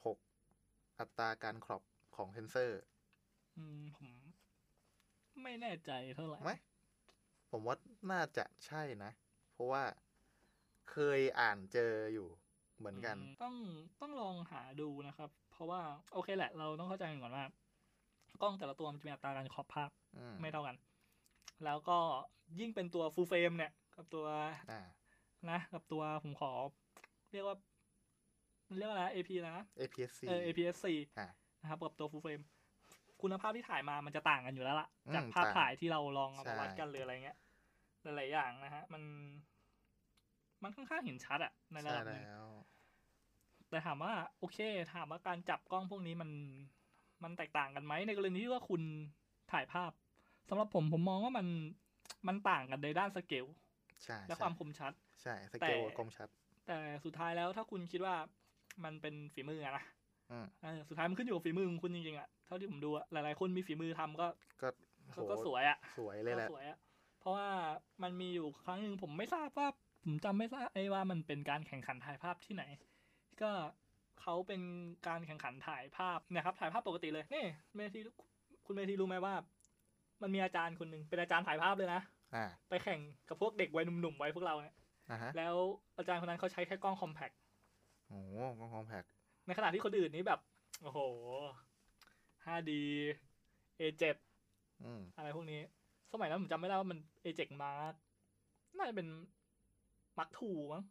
[0.04, 0.33] 1.6
[1.00, 1.82] อัตราการ crop
[2.16, 2.82] ของเซนเซอร์
[3.58, 4.10] อืมผม
[5.44, 6.52] ไม่แน่ใจเท่าไหร่ไหม
[7.52, 7.76] ผมว่า
[8.12, 9.12] น่าจะใช่นะ
[9.52, 9.84] เพราะว่า
[10.92, 12.28] เคยอ่านเจออยู่
[12.78, 13.56] เหมือนกันมต้อง
[14.02, 15.82] ต้องลองหาดูนะครับ เพราะว่า
[16.14, 17.46] โอเคแหละ เราต้องเข้าใจก่อนว่า
[18.42, 20.76] กล้องแต่ละตัวมันจะมีอัตราการขอบภาพอืมไม่เท่ากัน
[21.66, 21.98] แล้วก็
[22.60, 24.26] ยิ่งเป็นตัว full frame เนี่ย กับตัว
[24.72, 24.82] อ่า
[25.50, 26.52] นะกับตัวผมขอ
[27.32, 27.73] เรียกว่ามัน
[28.78, 30.86] เรียกว่าอะไร AP นะ APS-C เออ APS-C
[31.18, 31.28] อ่า
[31.62, 32.44] นะครับกับตัว full frame
[33.22, 37.38] คุณภาพที่ถ่ายมามันจะต่างกันอยู่แล้วล่ะ อืมจากภาพต่างถ่ายที่เราลองเอาใช่ มาวัดกันหรืออะไรเงี้ย
[38.04, 39.04] หลายๆอย่างนะฮะ มัน
[40.64, 42.46] มันค่อนข้างเห็นชัดอะในระใช่ดับหนึง แล้ว
[43.70, 44.58] แต่ถามว่าโอเค
[44.94, 46.30] ถามว่าการจับกล้องพวกนี้มัน
[47.24, 48.82] มันแตกต่างกันไหมในกรณีที่ว่าคุณ
[49.52, 49.92] ถ่ายภาพ
[50.50, 51.48] สำหรับผมผมมองว่ามัน
[52.28, 53.46] มันต่างกันในด้านสเกล
[54.04, 56.30] ใช่และใช่ความคมชัด ใช่สแต่เกลคมชัด
[56.68, 58.16] แต่สุดท้ายแล้วถ้าคุณคิดว่า
[58.84, 59.86] มันเป็นฝีมืออะนะ
[60.32, 64.28] อืมเออสุดท้ายมันขึ้นอยู่กับฝีมือของคุณจริงๆอะเท่าที่ผมดูอะหลายๆคนมีฝีมือทำก็
[64.62, 64.70] ก็
[65.16, 66.78] ก็โหก็สวยอะสวยเลยแหละก็สวยอะ
[67.20, 67.48] เพราะว่า
[68.04, 69.68] มันมีอยู่ครั้งหนึ่งผมไม่ทราบว่า
[70.04, 72.64] ผมจำไม่ทราบไอ้ว่ามันเป็นการแข่งขันถ่ายภาพที่ไหน
[73.42, 73.52] ก็
[74.22, 74.62] เขาเป็น
[75.08, 78.00] การแข่งขันถ่ายภาพเนี่ยครับถ่ายภาพปกติเลยนี่เมที
[78.66, 79.34] คุณเมทีรู้ไหมว่า
[80.22, 82.02] มันมีอาจารย์คนหนึ่งเป็นอาจารย์ถ่ายภาพเลยนะ
[82.36, 84.76] อ่าไปแข่งกับพวกเด็กวัยหนุ่มๆวัยพวกเราเนี่ย
[85.12, 85.56] อ่าฮะแล้ว
[85.98, 87.32] อาจารย์คนนั้นเขาใช้แค่กล้องคอมแพค
[88.08, 89.04] โอ้โหกล้องคอมแพค
[89.46, 90.40] ในขณะที่คนอื่นนี้แบบ
[90.82, 91.00] โอ้โห
[92.46, 92.72] 5D
[93.80, 94.04] A7
[94.84, 95.60] อืมอะไรพวกนี้
[96.14, 97.94] สมัยนั้นผมจำไม่ได้ว่ามัน A7 Mark
[98.78, 99.08] น่าจะเป็น
[100.18, 100.84] Mark II มั้ง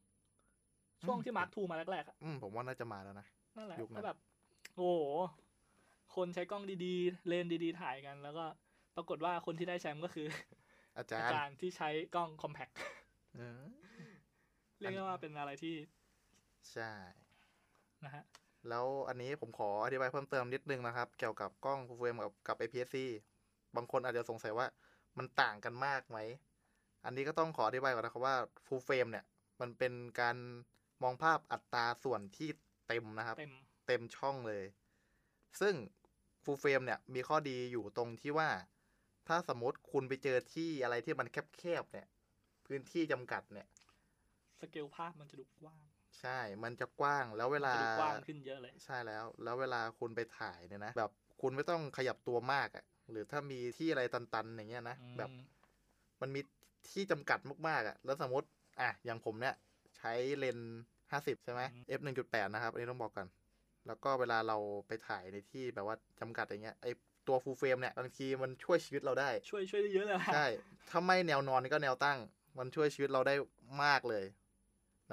[1.06, 4.18] ช่วงที่ Mark II มาแรกๆอะอืมผมว่าน่าจะมาแล้วนะ นั่นแหละยุคนั้นก็แบบ
[4.76, 5.02] โอ้โห
[6.14, 8.44] คนใช้กล้องดีๆ เลนส์ดีๆ ถ่ายกัน แล้วก็
[8.96, 10.26] ปรากฏว่าคนที่ได้แชมป์ก็คือ
[10.96, 12.68] อาจาอารย์จารย์ที่ใช้กล้องคอมแพค
[13.36, 13.62] เออ
[14.78, 15.74] เรียกได้ว่าเป็นอะไรที่
[16.70, 16.90] ใช่
[18.04, 18.24] นะฮะ
[18.68, 22.96] แล้วอันนี้ผมขออธิบายเพิ่มเติมนิดนึงนะครับ เกี่ยวกับกล้องฟูลเฟรมกับกับ APS-C
[23.76, 24.66] บางคนอาจจะสงสัยว่า
[25.18, 26.18] มันต่างกันมากไหม
[27.04, 29.24] อันนี้ก็ต้องขออธิบายก่อนนะครับว่า full frame เนี่ย
[29.60, 30.36] มันเป็นการ
[31.02, 32.50] มองภาพอัตราส่วนที่
[32.88, 33.52] เต็มนะครับ เต็ม
[33.86, 34.64] เต็มช่องเลย
[35.60, 35.74] ซึ่ง
[36.44, 38.50] full frame เนี่ย มีข้อดีอยู่ตรงที่ว่า
[39.28, 42.06] ถ้าสมมติคุณไปเจอที่อะไรที่มันแคบๆเนี่ย
[42.66, 43.66] พื้นที่จำกัดเนี่ย
[44.60, 45.84] สเกลภาพมันจะดูกว้าง
[46.20, 55.30] ใช่ มันจะกว้าง แล้วเวลาจะดูกว้างขึ้นเยอะเลย ใช่แล้ว แล้วเวลาคุณไปถ่ายเนี่ยนะ แบบคุณไม่ต้องขยับตัวมากอะ่ะ หรือถ้ามีที่อะไรตันๆ อย่างเงี้ยนะอืมแบบ
[56.20, 56.40] มันมี
[56.90, 58.48] ที่จำกัดมากๆอะ่ะ แล้วสมมติ
[58.80, 59.54] อะ อย่างผมเนี่ย
[59.96, 61.62] ใช้เลนส์ห้าสิบใช่ไหม
[61.98, 63.26] f หนึ่งจุดแปดนะครับ อันนี้ต้องบอกกัน
[63.86, 66.86] แล้วก็เวลาเราไปถ่ายในที่แบบว่าจำกัดอย่างเงี้ย ไอ
[67.28, 70.46] ตัว full frame เนี่ย บางทีมันช่วยชีวิตเราได้ ช่วยช่วยได้เยอะเลยนะใช่
[70.90, 72.18] ถ้าไม่แนวนอนก็แนวตั้ง
[72.58, 73.34] มันช่วยชีวิตเราได้
[73.84, 74.24] มากเลย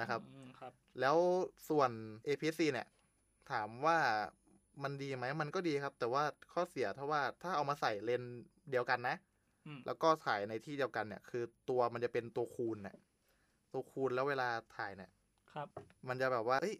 [0.01, 1.17] นะครับอืมครับ แล้ว
[1.69, 1.91] ส่วน
[2.27, 2.87] APS-C เนี่ย
[3.51, 3.97] ถามว่า
[4.83, 8.35] มันดีไหม มันก็ดีครับ แต่ว่าข้อเสียถ้าว่าถ้าเอามาใส่เลนส์
[8.71, 9.15] เดียวกันนะ
[9.67, 12.97] อืมแล้วก็ถ่ายในที่เดียวกันเนี่ย คือตัวมันจะเป็นตัวคูณเนี่ย
[13.73, 15.11] ตัวคูณแล้วเวลาถ่ายเนี่ย
[15.53, 15.67] ครับ
[16.07, 16.75] มันจะแบบว่าเอ้ย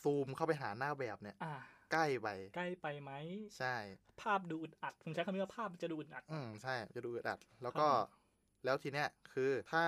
[0.00, 1.54] ซูมเข้าไปหาหน้าแบบเนี่ยอ่า
[1.92, 3.12] ใกล้ไป ใกล้ไปไหม
[3.58, 3.76] ใช่
[4.20, 8.25] ภาพดูอึดอัด ผมใช้คำนี้ว่าภาพมันจะดูอึดอัด อืมใช่ จะดูอึดอัด แล้วก็ครับผม
[8.66, 9.84] แล้วทีเนี้ยคือถ้า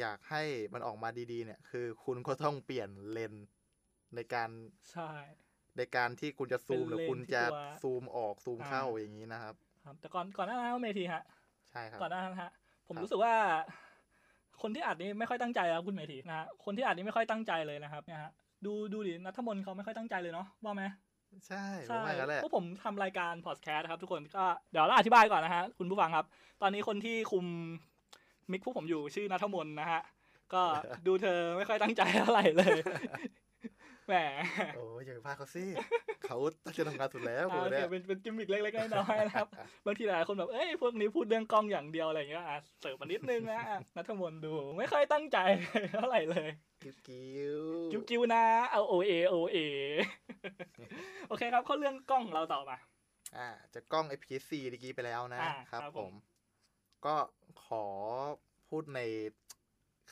[0.00, 0.42] อยากให้
[0.74, 3.46] มันออกมาดีๆ เนี่ย คือคุณก็ต้องเปลี่ยนเลนส์
[4.14, 4.50] ในการ
[4.92, 5.10] ใช่
[5.76, 11.22] ในการที่คุณจะซูมเป็นหรือเลนส์คุณจะที่ตัวซูมออกซูมอ่าเข้าอย่างนี้นะครับ ครับ แต่ก่อนก่อนหน้านั้นเมทีฮะ
[11.70, 12.50] ใช่ครับก่อนหน้านั้นฮะ
[12.86, 13.34] ผมครับรู้สึกว่า
[14.62, 18.32] คนที่อัดนี้ไม่ค่อยตั้งใจครับคุณเมทีนะฮะคนที่อัดนี้ไม่ค่อยตั้งใจเลยนะครับเนี่ยฮะ
[18.64, 20.84] ดูดูดินัทมนต์เขาไม่ค่อยตั้งใจเลยเนาะว่าไหม
[21.48, 26.26] ใช่ผมใช่ว่างั้นแหละพวกผมทำรายการพอดแคสต์ครับทุกคนก็เดี๋ยวเราอธิบายก่อนนะฮะคุณผู้ฟังครับ
[26.62, 27.44] ตอนนี้คนที่คุม
[28.52, 30.02] mic พวกผมอยู่ชื่อนัทมนต์นะฮะ
[30.54, 30.62] ก็
[31.06, 32.78] ดูเธอไม่ค่อยตั้งใจเท่าไหร่เลย
[34.08, 34.14] แหม
[34.76, 35.64] โอ้ยอย่าไปพาเขาสิ
[36.26, 39.46] เขาตั้งใจทำงานสุดแล้วผมอ่าเนี่ยเป็นเป็นกิมมิกเล็กๆน้อยๆนะครับ
[39.86, 45.38] บางทีหลายคนแบบ เอ้ย พวกนี้พูดเรื่องกล้องอย่างเดียวอะไรอย่างเงี้ย อะ เสิร์ฟมานิดนึงนะอะนัทมนต์ดูไม่ค่อยตั้งใจ
[45.92, 46.48] เท่าไหร่เลย
[46.82, 47.60] กิ้วกิ้ว
[47.92, 49.58] กิ้วกิ้วๆนะ เอาโอเคโอเค
[51.28, 52.76] โอเคครับ เข้าเรื่องกล้องของเราต่อมา
[53.36, 56.37] อ่าจากกล้อง APS-C เมื่อกี้ไปแล้วนะอ่าครับครับผผมม
[57.06, 57.16] ก็
[57.64, 57.84] ขอ
[58.68, 59.00] พูดใน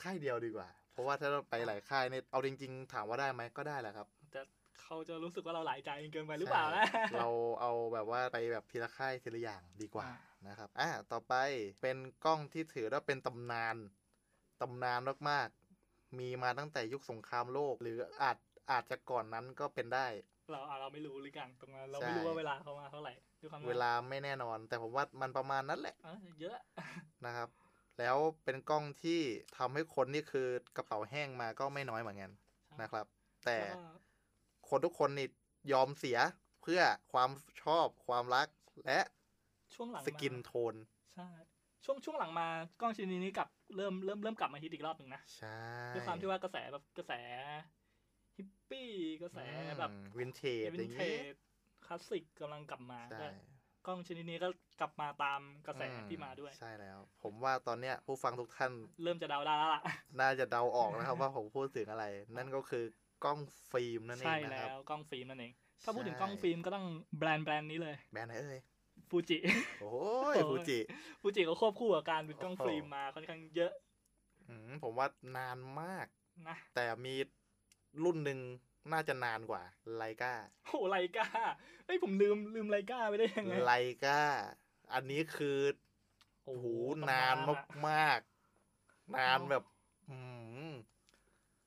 [0.01, 4.41] ค่ายเดียวดีกว่า เพราะว่าถ้าเราไปหลายค่ายเนี่ยเอาจริง ๆ ถามว่าได้ไหมก็ได้แหละครับแต่
[4.81, 7.29] เขาจะรู้สึกว่าเราหลายใจเกินไปหรือเปล่านะใช่เรา
[7.61, 10.15] เอาแบบว่าไปแบบทีละค่ายทีละอย่างดีกว่าอ่า
[10.47, 11.33] นะครับอ่าต่อไป
[11.81, 13.75] เป็นกล้องที่ถือว่าเป็นตำนาน
[14.61, 18.37] ตำนานมากๆมีมาตั้งแต่ยุคสงครามโลก หรืออาจ
[18.71, 20.07] อาจจะก่อนนั้นก็เป็นได้
[20.51, 26.57] เราอะเราไม่รู้หรือกันตรงนั้นเราใช่ไม่รู้ว่าเวลาเขามาเท่าไหร่ด้วยความเวลาไม่แน่นอน แต่ผมว่ามันประมาณนั้นแหละเออเยอะ
[27.25, 27.49] นะครับ
[27.99, 29.19] แล้วเป็นกล้องที่
[29.57, 32.31] ทำให้คนนี่คือกระเป๋าแห้งมาก็ไม่น้อยเหมือนกัน
[32.81, 33.05] นะครับ
[33.45, 33.83] แต่แล้วก็
[34.69, 35.27] คนทุกคนนี่
[35.71, 36.17] ยอมเสีย
[36.61, 36.81] เพื่อ
[37.13, 37.29] ความ
[37.63, 38.47] ชอบความรัก
[38.85, 38.99] และ
[39.75, 40.75] ช่วงหลังสกินมาโทน
[41.13, 41.29] ใช่
[41.85, 42.47] ช่วงช่วงหลังมา
[42.81, 45.59] กล้องชนิดนี้กลับเริ่มเริ่มเริ่มกลับมาฮิตอีกรอบหนึ่งนะใช่
[45.95, 47.13] ด้วยความที่ว่ากระแสแบบกระแส
[48.37, 48.89] ฮิปปี้
[49.21, 49.39] กระแส
[49.77, 51.33] แบบ vintage vintage อนย่างเทนี้
[51.85, 53.27] คลาสสิกกำลังกลับมาใช่ก็
[53.85, 54.47] กล้องชนิดนี้ก็
[54.79, 58.71] กลับมาตามกระแสที่มาด้วยอืม ใช่แล้ว ผมว่าตอนเนี้ยผู้ฟังทุกท่าน
[59.03, 59.81] เริ่มจะเดาได้แล้วล่ะ
[60.19, 62.05] น่าจะเดาออกนะครับว่าผมพูดถึงอะไร
[62.37, 62.83] นั่นก็คือ
[63.23, 63.39] กล้อง
[63.71, 66.85] ฟิล์มนั่นเองนะแล้ครับ ใช่แล้วกล้องฟิล์มนั่นเองถ้าพูดถึงใช่กล้องฟิล์มก็ต้อง
[67.17, 68.59] แบรนด์แบรนด์นี้เลย แบรนด์ไหนเอ่ย
[69.09, 69.37] ฟูจิ
[69.79, 69.91] โอ้
[70.35, 70.79] ยโอ้ยฟูจิ
[71.21, 73.71] ฟูจิก็ควบคู่กับการเป็นกล้องโอ้โหฟิล์มมาค่อนข้างเยอะ
[74.47, 76.07] อืมผมว่านานมาก
[76.47, 77.15] นะแต่มี
[78.03, 78.39] รุ่นหนึ่ง
[78.91, 79.61] น่าจะนานกว่า
[79.95, 80.33] ไลกา
[80.67, 81.27] โหไลกา
[81.85, 83.73] เฮ้ยผมลืมลืมไลกาไปได้ยังไงไล
[84.05, 84.21] กา
[84.93, 85.59] อันนี้คือ
[86.45, 86.65] โอ้โห
[87.09, 89.63] นานตำอะมากๆนานแบบ
[90.09, 90.17] อื
[90.69, 90.71] ม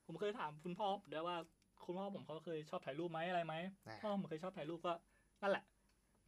[0.07, 1.37] ผมเคยถามคุณพ่อด้วยว่า
[1.85, 3.55] คุณพ่อผมเขาเคยชอบถ่ายรูปไหมอะไรไหม
[3.89, 4.93] อ่าพ่อผมเคยชอบถ่ายรูปก็
[5.43, 5.65] นั่นแหละ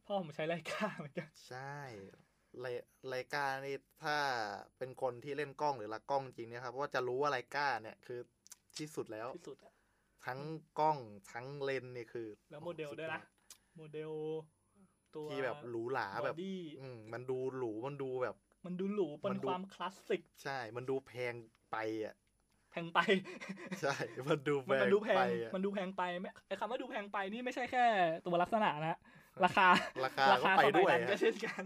[0.05, 1.77] พ่อผมใช้ไลกาเหมือนกันใช่
[2.59, 2.65] ไล
[3.07, 4.17] ไลกานี่ถ้า
[4.77, 8.19] เป็นคนที่เล่นกล้องหรือรักกล้องจริงเนี่ยครับว่าจะรู้ว่าไลกาเนี่ยคือ
[8.77, 9.72] ที่สุดแล้วที่สุดอะ
[10.25, 10.39] ทั้ง
[10.79, 10.97] กล้อง
[11.31, 13.21] ทั้งเลนส์นี่คือ แล้วโมเดลด้วยนะ
[13.77, 14.11] โมเดล
[15.15, 21.33] ตัวที่แบบหรูหราแบบบอดี้อืมมันดูหรูมันดูแบบ มันดูหรูมันดูเป็นความคลาสสิก ใช่ มันดูแพง
[21.71, 22.15] ไปอะ
[22.71, 22.99] แพงไป
[23.81, 23.95] ใช่
[24.29, 27.85] มันดูแพงมันมันดูแพงไปอะมันดูแพงไปไม่ไอ้คำว่าดูแพงไปนี่ไม่ใช่แค่
[28.25, 28.97] ตัวลักษณะนะ
[29.45, 29.67] ราคา
[30.05, 31.63] ราคาก็ไปด้วยฮะสมัยนั้นก็เช่นกัน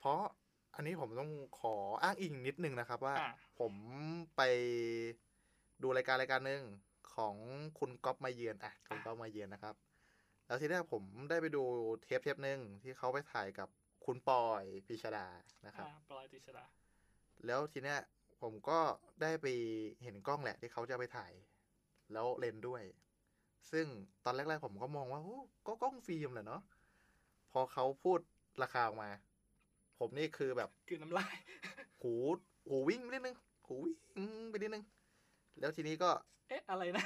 [0.00, 0.20] เพราะ
[0.74, 3.72] อันนี้ผมต้องขออ้างอิงนิดนึงนะครับว่าอะผม
[4.36, 4.42] ไป
[5.82, 6.62] ดูรายการรายการหนึ่ง
[7.16, 7.34] ของ
[7.78, 9.74] คุณก๊อฟมาเยือนอะคุณก๊อฟมาเยือนนะครับ
[10.46, 11.62] แล้วทีแรกผมได้ไปดู
[12.02, 13.68] เทปเทปหนึ่งที่เขาไปถ่ายกับ
[14.04, 15.26] คุณปอยพิชดา
[15.66, 16.64] นะครับอ่าปลอยติชดา
[17.46, 17.98] แล้วทีเนี้ย
[18.42, 18.78] ผมก็
[19.22, 19.46] ได้ไป
[20.02, 21.32] เห็นกล้องแหละที่เขาจะไปถ่าย
[22.12, 22.82] แล้วเลนส์ด้วย
[23.72, 23.86] ซึ่ง
[24.24, 26.62] ตอนแรกๆผมก็มองว่าโอ้ก็กล้องฟิล์มแหละเนาะ
[27.52, 28.18] พอเขาพูด
[28.62, 29.10] ราคาออกมา
[29.98, 31.34] ผมนี่คือแบบคือน้ำลาย
[32.02, 32.12] หู
[32.68, 33.98] หูวิ่งไปนิดนึงหูวิ่ง
[34.50, 34.84] ไปนิดนึง
[35.60, 36.10] แล้วทีนี้ก็
[36.48, 37.04] เอ๊ะอะไรนะ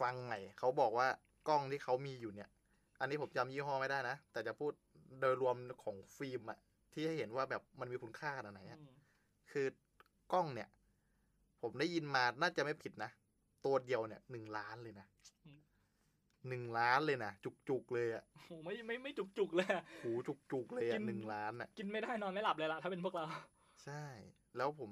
[0.00, 1.08] ฟังใหม่เขาบอกว่า
[1.48, 2.48] กล้องที่เขามีอยู่เนี่ย
[3.00, 4.72] อันนี้ผมจำยี่ห้อไม่ได้นะ แต่จะพูด
[5.20, 6.58] โดยรวมของฟิล์มอะ
[6.92, 8.88] ที่ให้เห็นว่าแบบมันมีคุณค่าขนาดไหนอะอืม
[9.50, 9.66] คือ
[10.32, 10.68] กล้องเนี่ย
[11.62, 13.10] ผมได้ยินมาน่าจะไม่ผิดนะ
[13.64, 15.06] ตัวเดียวเนี่ยหนึ่งล้านเลยนะ
[16.48, 17.32] หนึ่งล้านเลยนะ
[17.68, 23.24] จุกๆเลยอะโหไม่ไม่ไม่จุกจุกๆเลยอะหูจุกๆเลยกิอะนหนึ่งล้านอะกินไม่ได้นอนไม่หลับเลยล่ะถ้าเป็นพวกเรา
[23.84, 24.04] ใช่
[24.56, 24.90] แล้วผม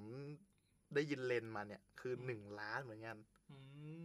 [0.96, 3.16] ได้ยินเลนส์มาเนี่ย คือหนึ่งล้านเหมือนกัน
[3.50, 3.56] อื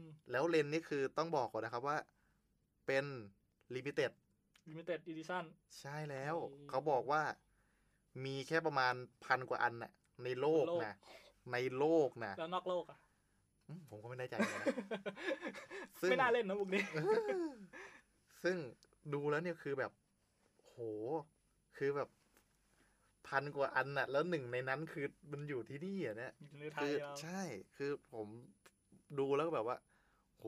[0.01, 1.97] มแล้วเลนส์นี่คือต้องบอกก่อนนะครับว่า
[2.87, 3.05] เป็น
[3.75, 4.11] limited
[4.69, 5.43] limited edition
[5.79, 7.21] ใช่แล้วอืมเขาบอกว่า
[8.25, 8.93] มีแค่ประมาณ
[9.25, 9.91] พันกว่าอันน่ะ
[10.23, 10.95] ในโลกโลกนะ
[11.53, 12.97] ในโลกนะแล้วนอกโลกอะ
[13.67, 14.67] อืมผมก็ไม่แน่ใจเหมือนกันนะ
[16.01, 16.83] ซึ่งไม่น่าเล่นนะพวกนี้
[18.43, 18.57] ซึ่ง
[19.13, 19.91] ดูแล้วเนี่ยคือแบบ
[20.65, 20.77] โห
[21.77, 22.09] คือแบบ
[23.29, 27.41] พันกว่าอันน่ะ แล้วหนึ่งในนั้นคือมันอยู่ที่นี่อะเนี่ยอยู่ในไทคืยอเราใช่
[27.77, 28.27] คือผม
[29.19, 29.77] ดูแล้วก็แบบว่า
[30.39, 30.45] โห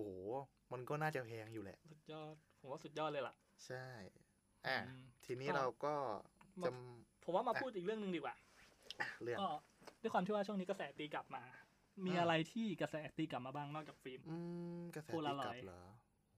[0.74, 3.34] มันก็น่าจะแพงอยู่แหละ สุดยอด ผมว่าสุดยอดเลยล่ะ
[3.65, 3.88] ใช่
[4.67, 5.96] อะอืมทีนี้ก็เราก็
[6.65, 6.70] จะ
[7.24, 8.36] ผมว่ามาพูดอีกเรื่องหนึ่งดีกว่า
[9.24, 9.48] เรื่องก็
[10.02, 11.44] ด้วยความที่ว่าช่วงนี้กระแสตีกลับมา
[12.06, 14.36] มีอ่าอะไรที่กระแสตีกลับมาบ้างนอกจากฟิล์มอื
[14.78, 15.82] มกระแสโพตีลารกอยด์ลับเหรอ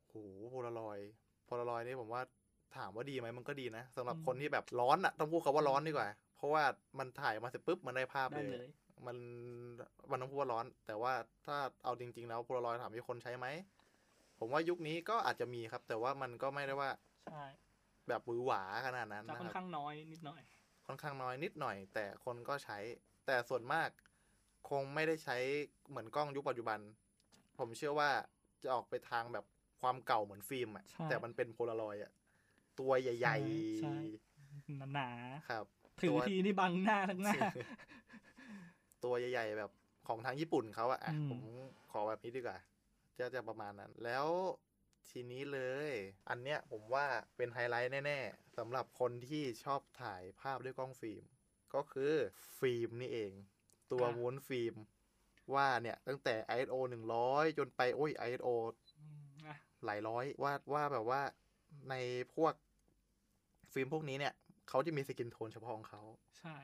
[0.09, 0.15] โห
[0.49, 1.09] โพลารอยด์
[1.45, 2.21] โพลารอยด์นี่ผมว่า
[2.75, 6.63] ถามว่าดีไหมมันก็ดีนะสำหรับคนที่แบบร้อนอะต้องพูดคาว่าร้อนดีกว่าเพ ราะว่า
[6.99, 8.67] มันถ่ายมาเสร็จปุ๊บมันได้ภาพได้เลเลยย
[9.05, 9.17] มัน
[10.11, 11.13] มันต้องพูดว่าร้อน แต่ว่า
[11.45, 13.47] ถ้าเอาจริง ๆ แล้วโพลารอยด์ถามมีคนใช้ไหม
[14.39, 16.89] ผมว่ายุคนี้ก็อาจจะมีครับ แต่ว่ามันก็ไม่ได้ว่า
[17.29, 17.43] ใช่
[18.07, 20.41] แบบหวือหวาขนาดนั้นจะนะค่อนครับข้างน้อยนิดหน่อย
[20.87, 22.77] ค่อนข้างน้อยนิดหน่อย แต่คนก็ใช้
[23.25, 23.89] แต่ส่วนมาก
[24.69, 25.37] คงไม่ได้ใช้
[25.89, 26.79] เหมือนกล้องยุคปัจจุบัน
[27.57, 28.09] ผมเชื่อว่า
[28.63, 29.45] จะออกไปทางแบบ
[29.81, 32.11] ความเก่าเหมือนฟิล์มอะใช่แต่มันเป็นโพลารอยด์อะ
[32.79, 33.37] ตัวใหญ่ใช่
[33.79, 33.95] ใช่
[34.93, 37.33] หนาๆครับๆ ถือตัวทีนี่บังหน้าทั้งหน้า
[39.03, 39.71] ตัวใหญ่ๆแบบ
[40.07, 41.39] ของทางญี่ปุ่นเขาอะอะอืมผม
[41.91, 42.57] ขอแบบนี้ดีกว่า
[43.17, 44.27] จะจะประมาณนั้น แล้ว
[45.09, 45.91] ทีนี้เลย
[46.29, 51.23] อันเนี้ยผมว่าเป็นไฮไลท์แน่ๆสำหรับคนที่ชอบถ่ายภาพด้วยกล้องฟิล์ม
[51.73, 52.13] ก็คือ
[52.59, 53.31] ฟิล์มนี่เอง
[53.91, 54.75] ตัวม้วนฟิล์ม
[55.55, 56.75] ว่าเนี่ยตั้งแต่ ISO
[57.15, 58.47] 100 จนไปโอ้ย ISO
[58.99, 61.21] อืมอะหลายร้อยว่าว่าแบบว่า
[61.89, 61.95] ใน
[62.35, 62.53] พวก
[63.73, 64.33] ฟิล์มพวกนี้เนี่ย
[64.69, 66.01] เขาจะมี skin tone เฉพาะของเขา
[66.39, 66.55] ใช่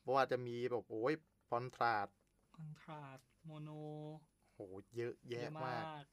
[0.00, 1.14] เพราะว่าจะมีแบบโอ้ย
[1.48, 2.08] contrast
[2.56, 3.70] contrast mono
[4.54, 4.58] โห
[4.96, 6.04] เยอะเยแยะเยอะมากมาก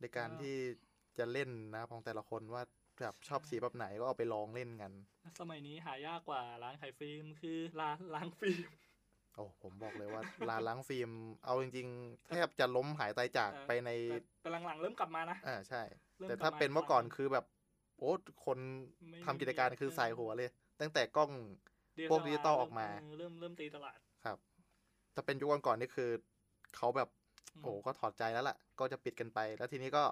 [0.00, 0.56] ในการก็ที่
[1.18, 2.62] จะเล่นนะของแต่ละคนว่า
[3.00, 4.92] แบบชอบสีแบบไหนก็เอาไปลองเล่นกัน
[5.22, 8.70] และสมัยนี้หายากกว่าร้านขายฟิล์มคือร้านล้างฟิล์ม
[9.34, 11.10] โอ้ผมบอกเลยว่าร้านล้างฟิล์ม
[11.44, 15.82] เอาจริงๆแทบจะล้มหายตายจากเออไปในแต่แต่หลังๆเริ่มกลับมานะอ่าใช่
[16.18, 17.44] เริ่มแต่ถ้ากลับมาเป็นเมื่อก่อนคือแบบ
[18.00, 18.10] โอ้
[18.46, 18.58] คน
[19.08, 21.30] ไม่ทำกิจการคือใส่หัวเลย ตั้งแต่กล้อง
[22.10, 24.38] พวกดิจิตอลออกมาเเริ่มเริ่มตีตลาดครับ
[25.14, 26.10] ถ้าเป็นยุคก่อนๆนี่คือ
[26.76, 27.08] เขาแบบ
[27.56, 30.02] อืมโอ้ก็ถอดใจแล้วล่ะ ก็จะปิดกันไป แล้วทีนี้ก็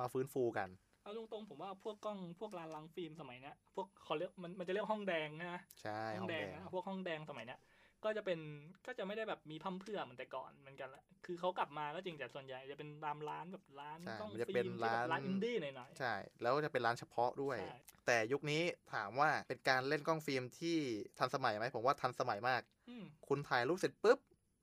[0.00, 0.68] มาฟื้นฟูกัน
[1.02, 7.58] เอาตรงๆผมว่าพวกกล้องพวกร้านล้างฟิล์มสมัยเนี้ยพวกเขาเรียกมันมันจะเรียกห้องแดงนะใช่ห้องแดงนะพวกห้องแดงสมัยเนี้ย
[8.04, 8.38] ก็จะเป็น
[8.86, 18.62] ก็จะไม่ได้แบบมีพร่ำเพรื่อเหมือนแต่ก่อนเหมือนกันแหละคือเขากลับมาก็จริงแต่ส่วนใหญ่จะเป็นตามร้านแบบร้านกล้องฟิล์มใช่มันจะเป็นที่แบบร้านร้านอินดี้หน่อยใช่ แล้วจะเป็นร้านเฉพาะด้วยใช่แต่ยุคนี้
[18.94, 20.76] ถามว่าเป็นการเล่นกล้องฟิล์มที่
[21.18, 24.18] ทันสมัยไหมผมว่าทันสมัยมากๆอืมคุณถ่ายรูปเสร็จปุ๊บ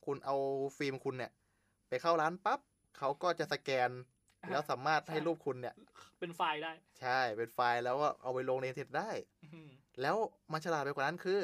[0.06, 0.36] คุณเอา
[0.78, 1.32] ฟิล์มคุณเนี่ย
[1.90, 2.60] ไปเข้าร้านปั๊บ
[2.98, 3.90] เขาก็จะสแกน
[4.52, 5.76] แล้วสามารถให้รูปคุณเนี่ย
[6.20, 6.72] เป็นไฟล์ได้
[7.02, 9.10] ใช่เป็นไฟล์แล้วก็เอาไปลงในอินเทอร์เน็ตได้
[9.44, 9.70] อืม
[10.02, 10.16] แล้ว
[10.52, 11.42] มันฉลาดไปกว่านั้นคือ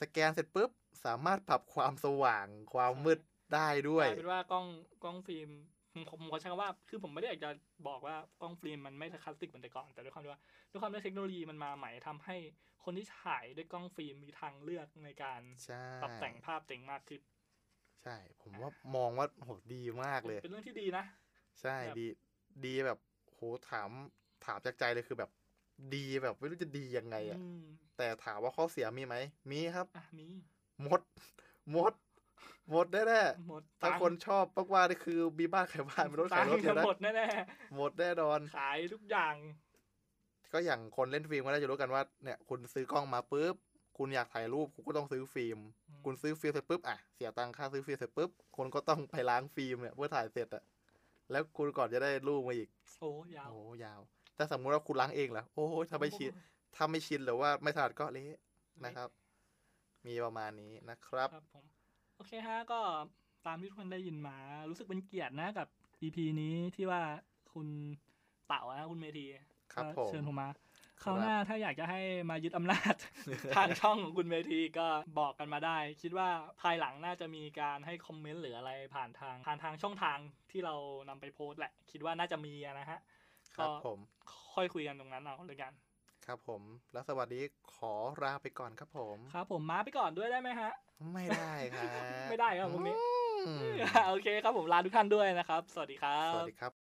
[0.00, 0.70] สแกนเสร็จปุ๊บ
[1.04, 3.18] สามารถปรับความสว่างความมืด
[3.54, 4.66] ได้ด้วยกลายเป็นว่ากล้อง
[5.04, 5.50] กล้องฟิล์ม
[5.92, 7.50] ผมผมขอใช้คำว่า คือผมไม่ได้อยากจะ
[7.88, 12.36] บอกว่ากล้องฟิล์มมันไม่คลาสสิกเหมือนแต่ก่อน แต่ด้วยความที่ว่าด้วยความที่เทคโนโลยีมันมาใหม่ทำให้
[12.84, 17.20] คนที่ถ่ายด้วยกล้องฟิล์มมีทางเลือกในการใช่ปรับแต่งภาพเจ๋งมากขึ้น
[18.02, 21.04] ใช่ ผมว่ามองว่าโหดีมากเลย เป็นเรื่องที่ดีนะ
[21.62, 22.06] ใช่แบบดี
[22.66, 22.98] ดีแบบ
[23.34, 23.90] โหถาม
[24.44, 25.30] ถามจากใจเลยคือแบบ
[25.94, 27.60] ดีแบบไม่รู้จะดียังไงอะอืม
[27.96, 29.16] แต่ถามว่าข้อเสียมีไหม
[29.50, 30.53] มีครับอะมีห
[30.86, 31.00] มด
[31.72, 31.92] หมด
[32.70, 37.26] หมดแน่หมดๆถ้าคนชอบมากว่านี่คือมีบ้านขายบ้านมีรถขายรถตังค์เลยนะหมดแน่
[37.76, 39.34] หมดแน่นอน ๆขายทุกอย่าง
[40.52, 43.54] ก็อย่างคนเล่นฟิล์มก็น่าจะรู้กันว่าเนี่ยคุณซื้อกล้องมาปุ๊บ
[43.98, 45.58] คุณอยากถ่ายรูปคุณก็ต้องซื้อฟิล์ม
[45.88, 50.64] อืม คุณซื้อฟิล์มเสร็จปุ๊บอะเสียตังค่าซื้อฟิล์มเสร็จปุ๊บคนก็ต้องไปล้างฟิล์มเนี่ยเพื่อถ่ายเสร็จอะ
[51.30, 52.68] แล้วคุณก่อนจะได้รูปมาอีก
[53.00, 54.00] โอ้ยาวโอ้ยาว
[54.36, 56.30] ถ้าสมมุติว่าคุณล้างเองล่ะโอ้ยถ้าไม่ชิน
[56.76, 58.38] ถ้าไม่ชินหรือว่าไม่ถนัดก็เละ
[58.84, 59.08] นะครับ
[60.06, 61.64] มีประมาณนี้นะครับครับผม
[62.16, 62.80] โอเคฮะก็
[63.46, 64.36] ตามที่ทุกคนได้ยินมา
[64.68, 65.68] รู้สึกเป็นเกียรตินะกับ
[66.02, 67.02] EP นี้ที่ว่า
[67.52, 67.68] คุณ
[68.46, 69.26] เต่านะคุณเมธี
[69.72, 70.48] ครับก็ผมเชิญผมมา
[71.02, 72.94] คราวหน้าถ้าอยากจะให้มายึดอำนาจ
[73.56, 74.86] ทางช่องของคุณเมธีก็
[75.18, 76.28] บอกกันมาได้ คิดว่า
[76.60, 80.18] ภายหลังน่าจะมีการให้คอมเมนต์หรืออะไรผ่านทางผ่านทางช่องทาง
[80.50, 80.74] ที่เรา
[81.08, 83.00] นำไปโพสต์แหละ คิดว่าน่าจะมีอะนะฮะ
[83.56, 83.98] ครับก็ผม
[84.54, 85.72] ค่อยคุยกันตรงนั้นเอาเลยกัน
[86.26, 87.40] ครับผม แล้วสวัสดี
[87.74, 90.70] ขอลาไปก่อนครับผม ครับผมมาไปก่อนด้วยได้ไหมฮะ
[91.14, 92.96] ไม่ได้ครับ ไม่ได้ครับพวกนี้
[93.46, 93.72] อืม
[94.08, 96.83] โอเคครับผมลาทุกท่านด้วยนะครับ สวัสดีครับ สวัสดีครับ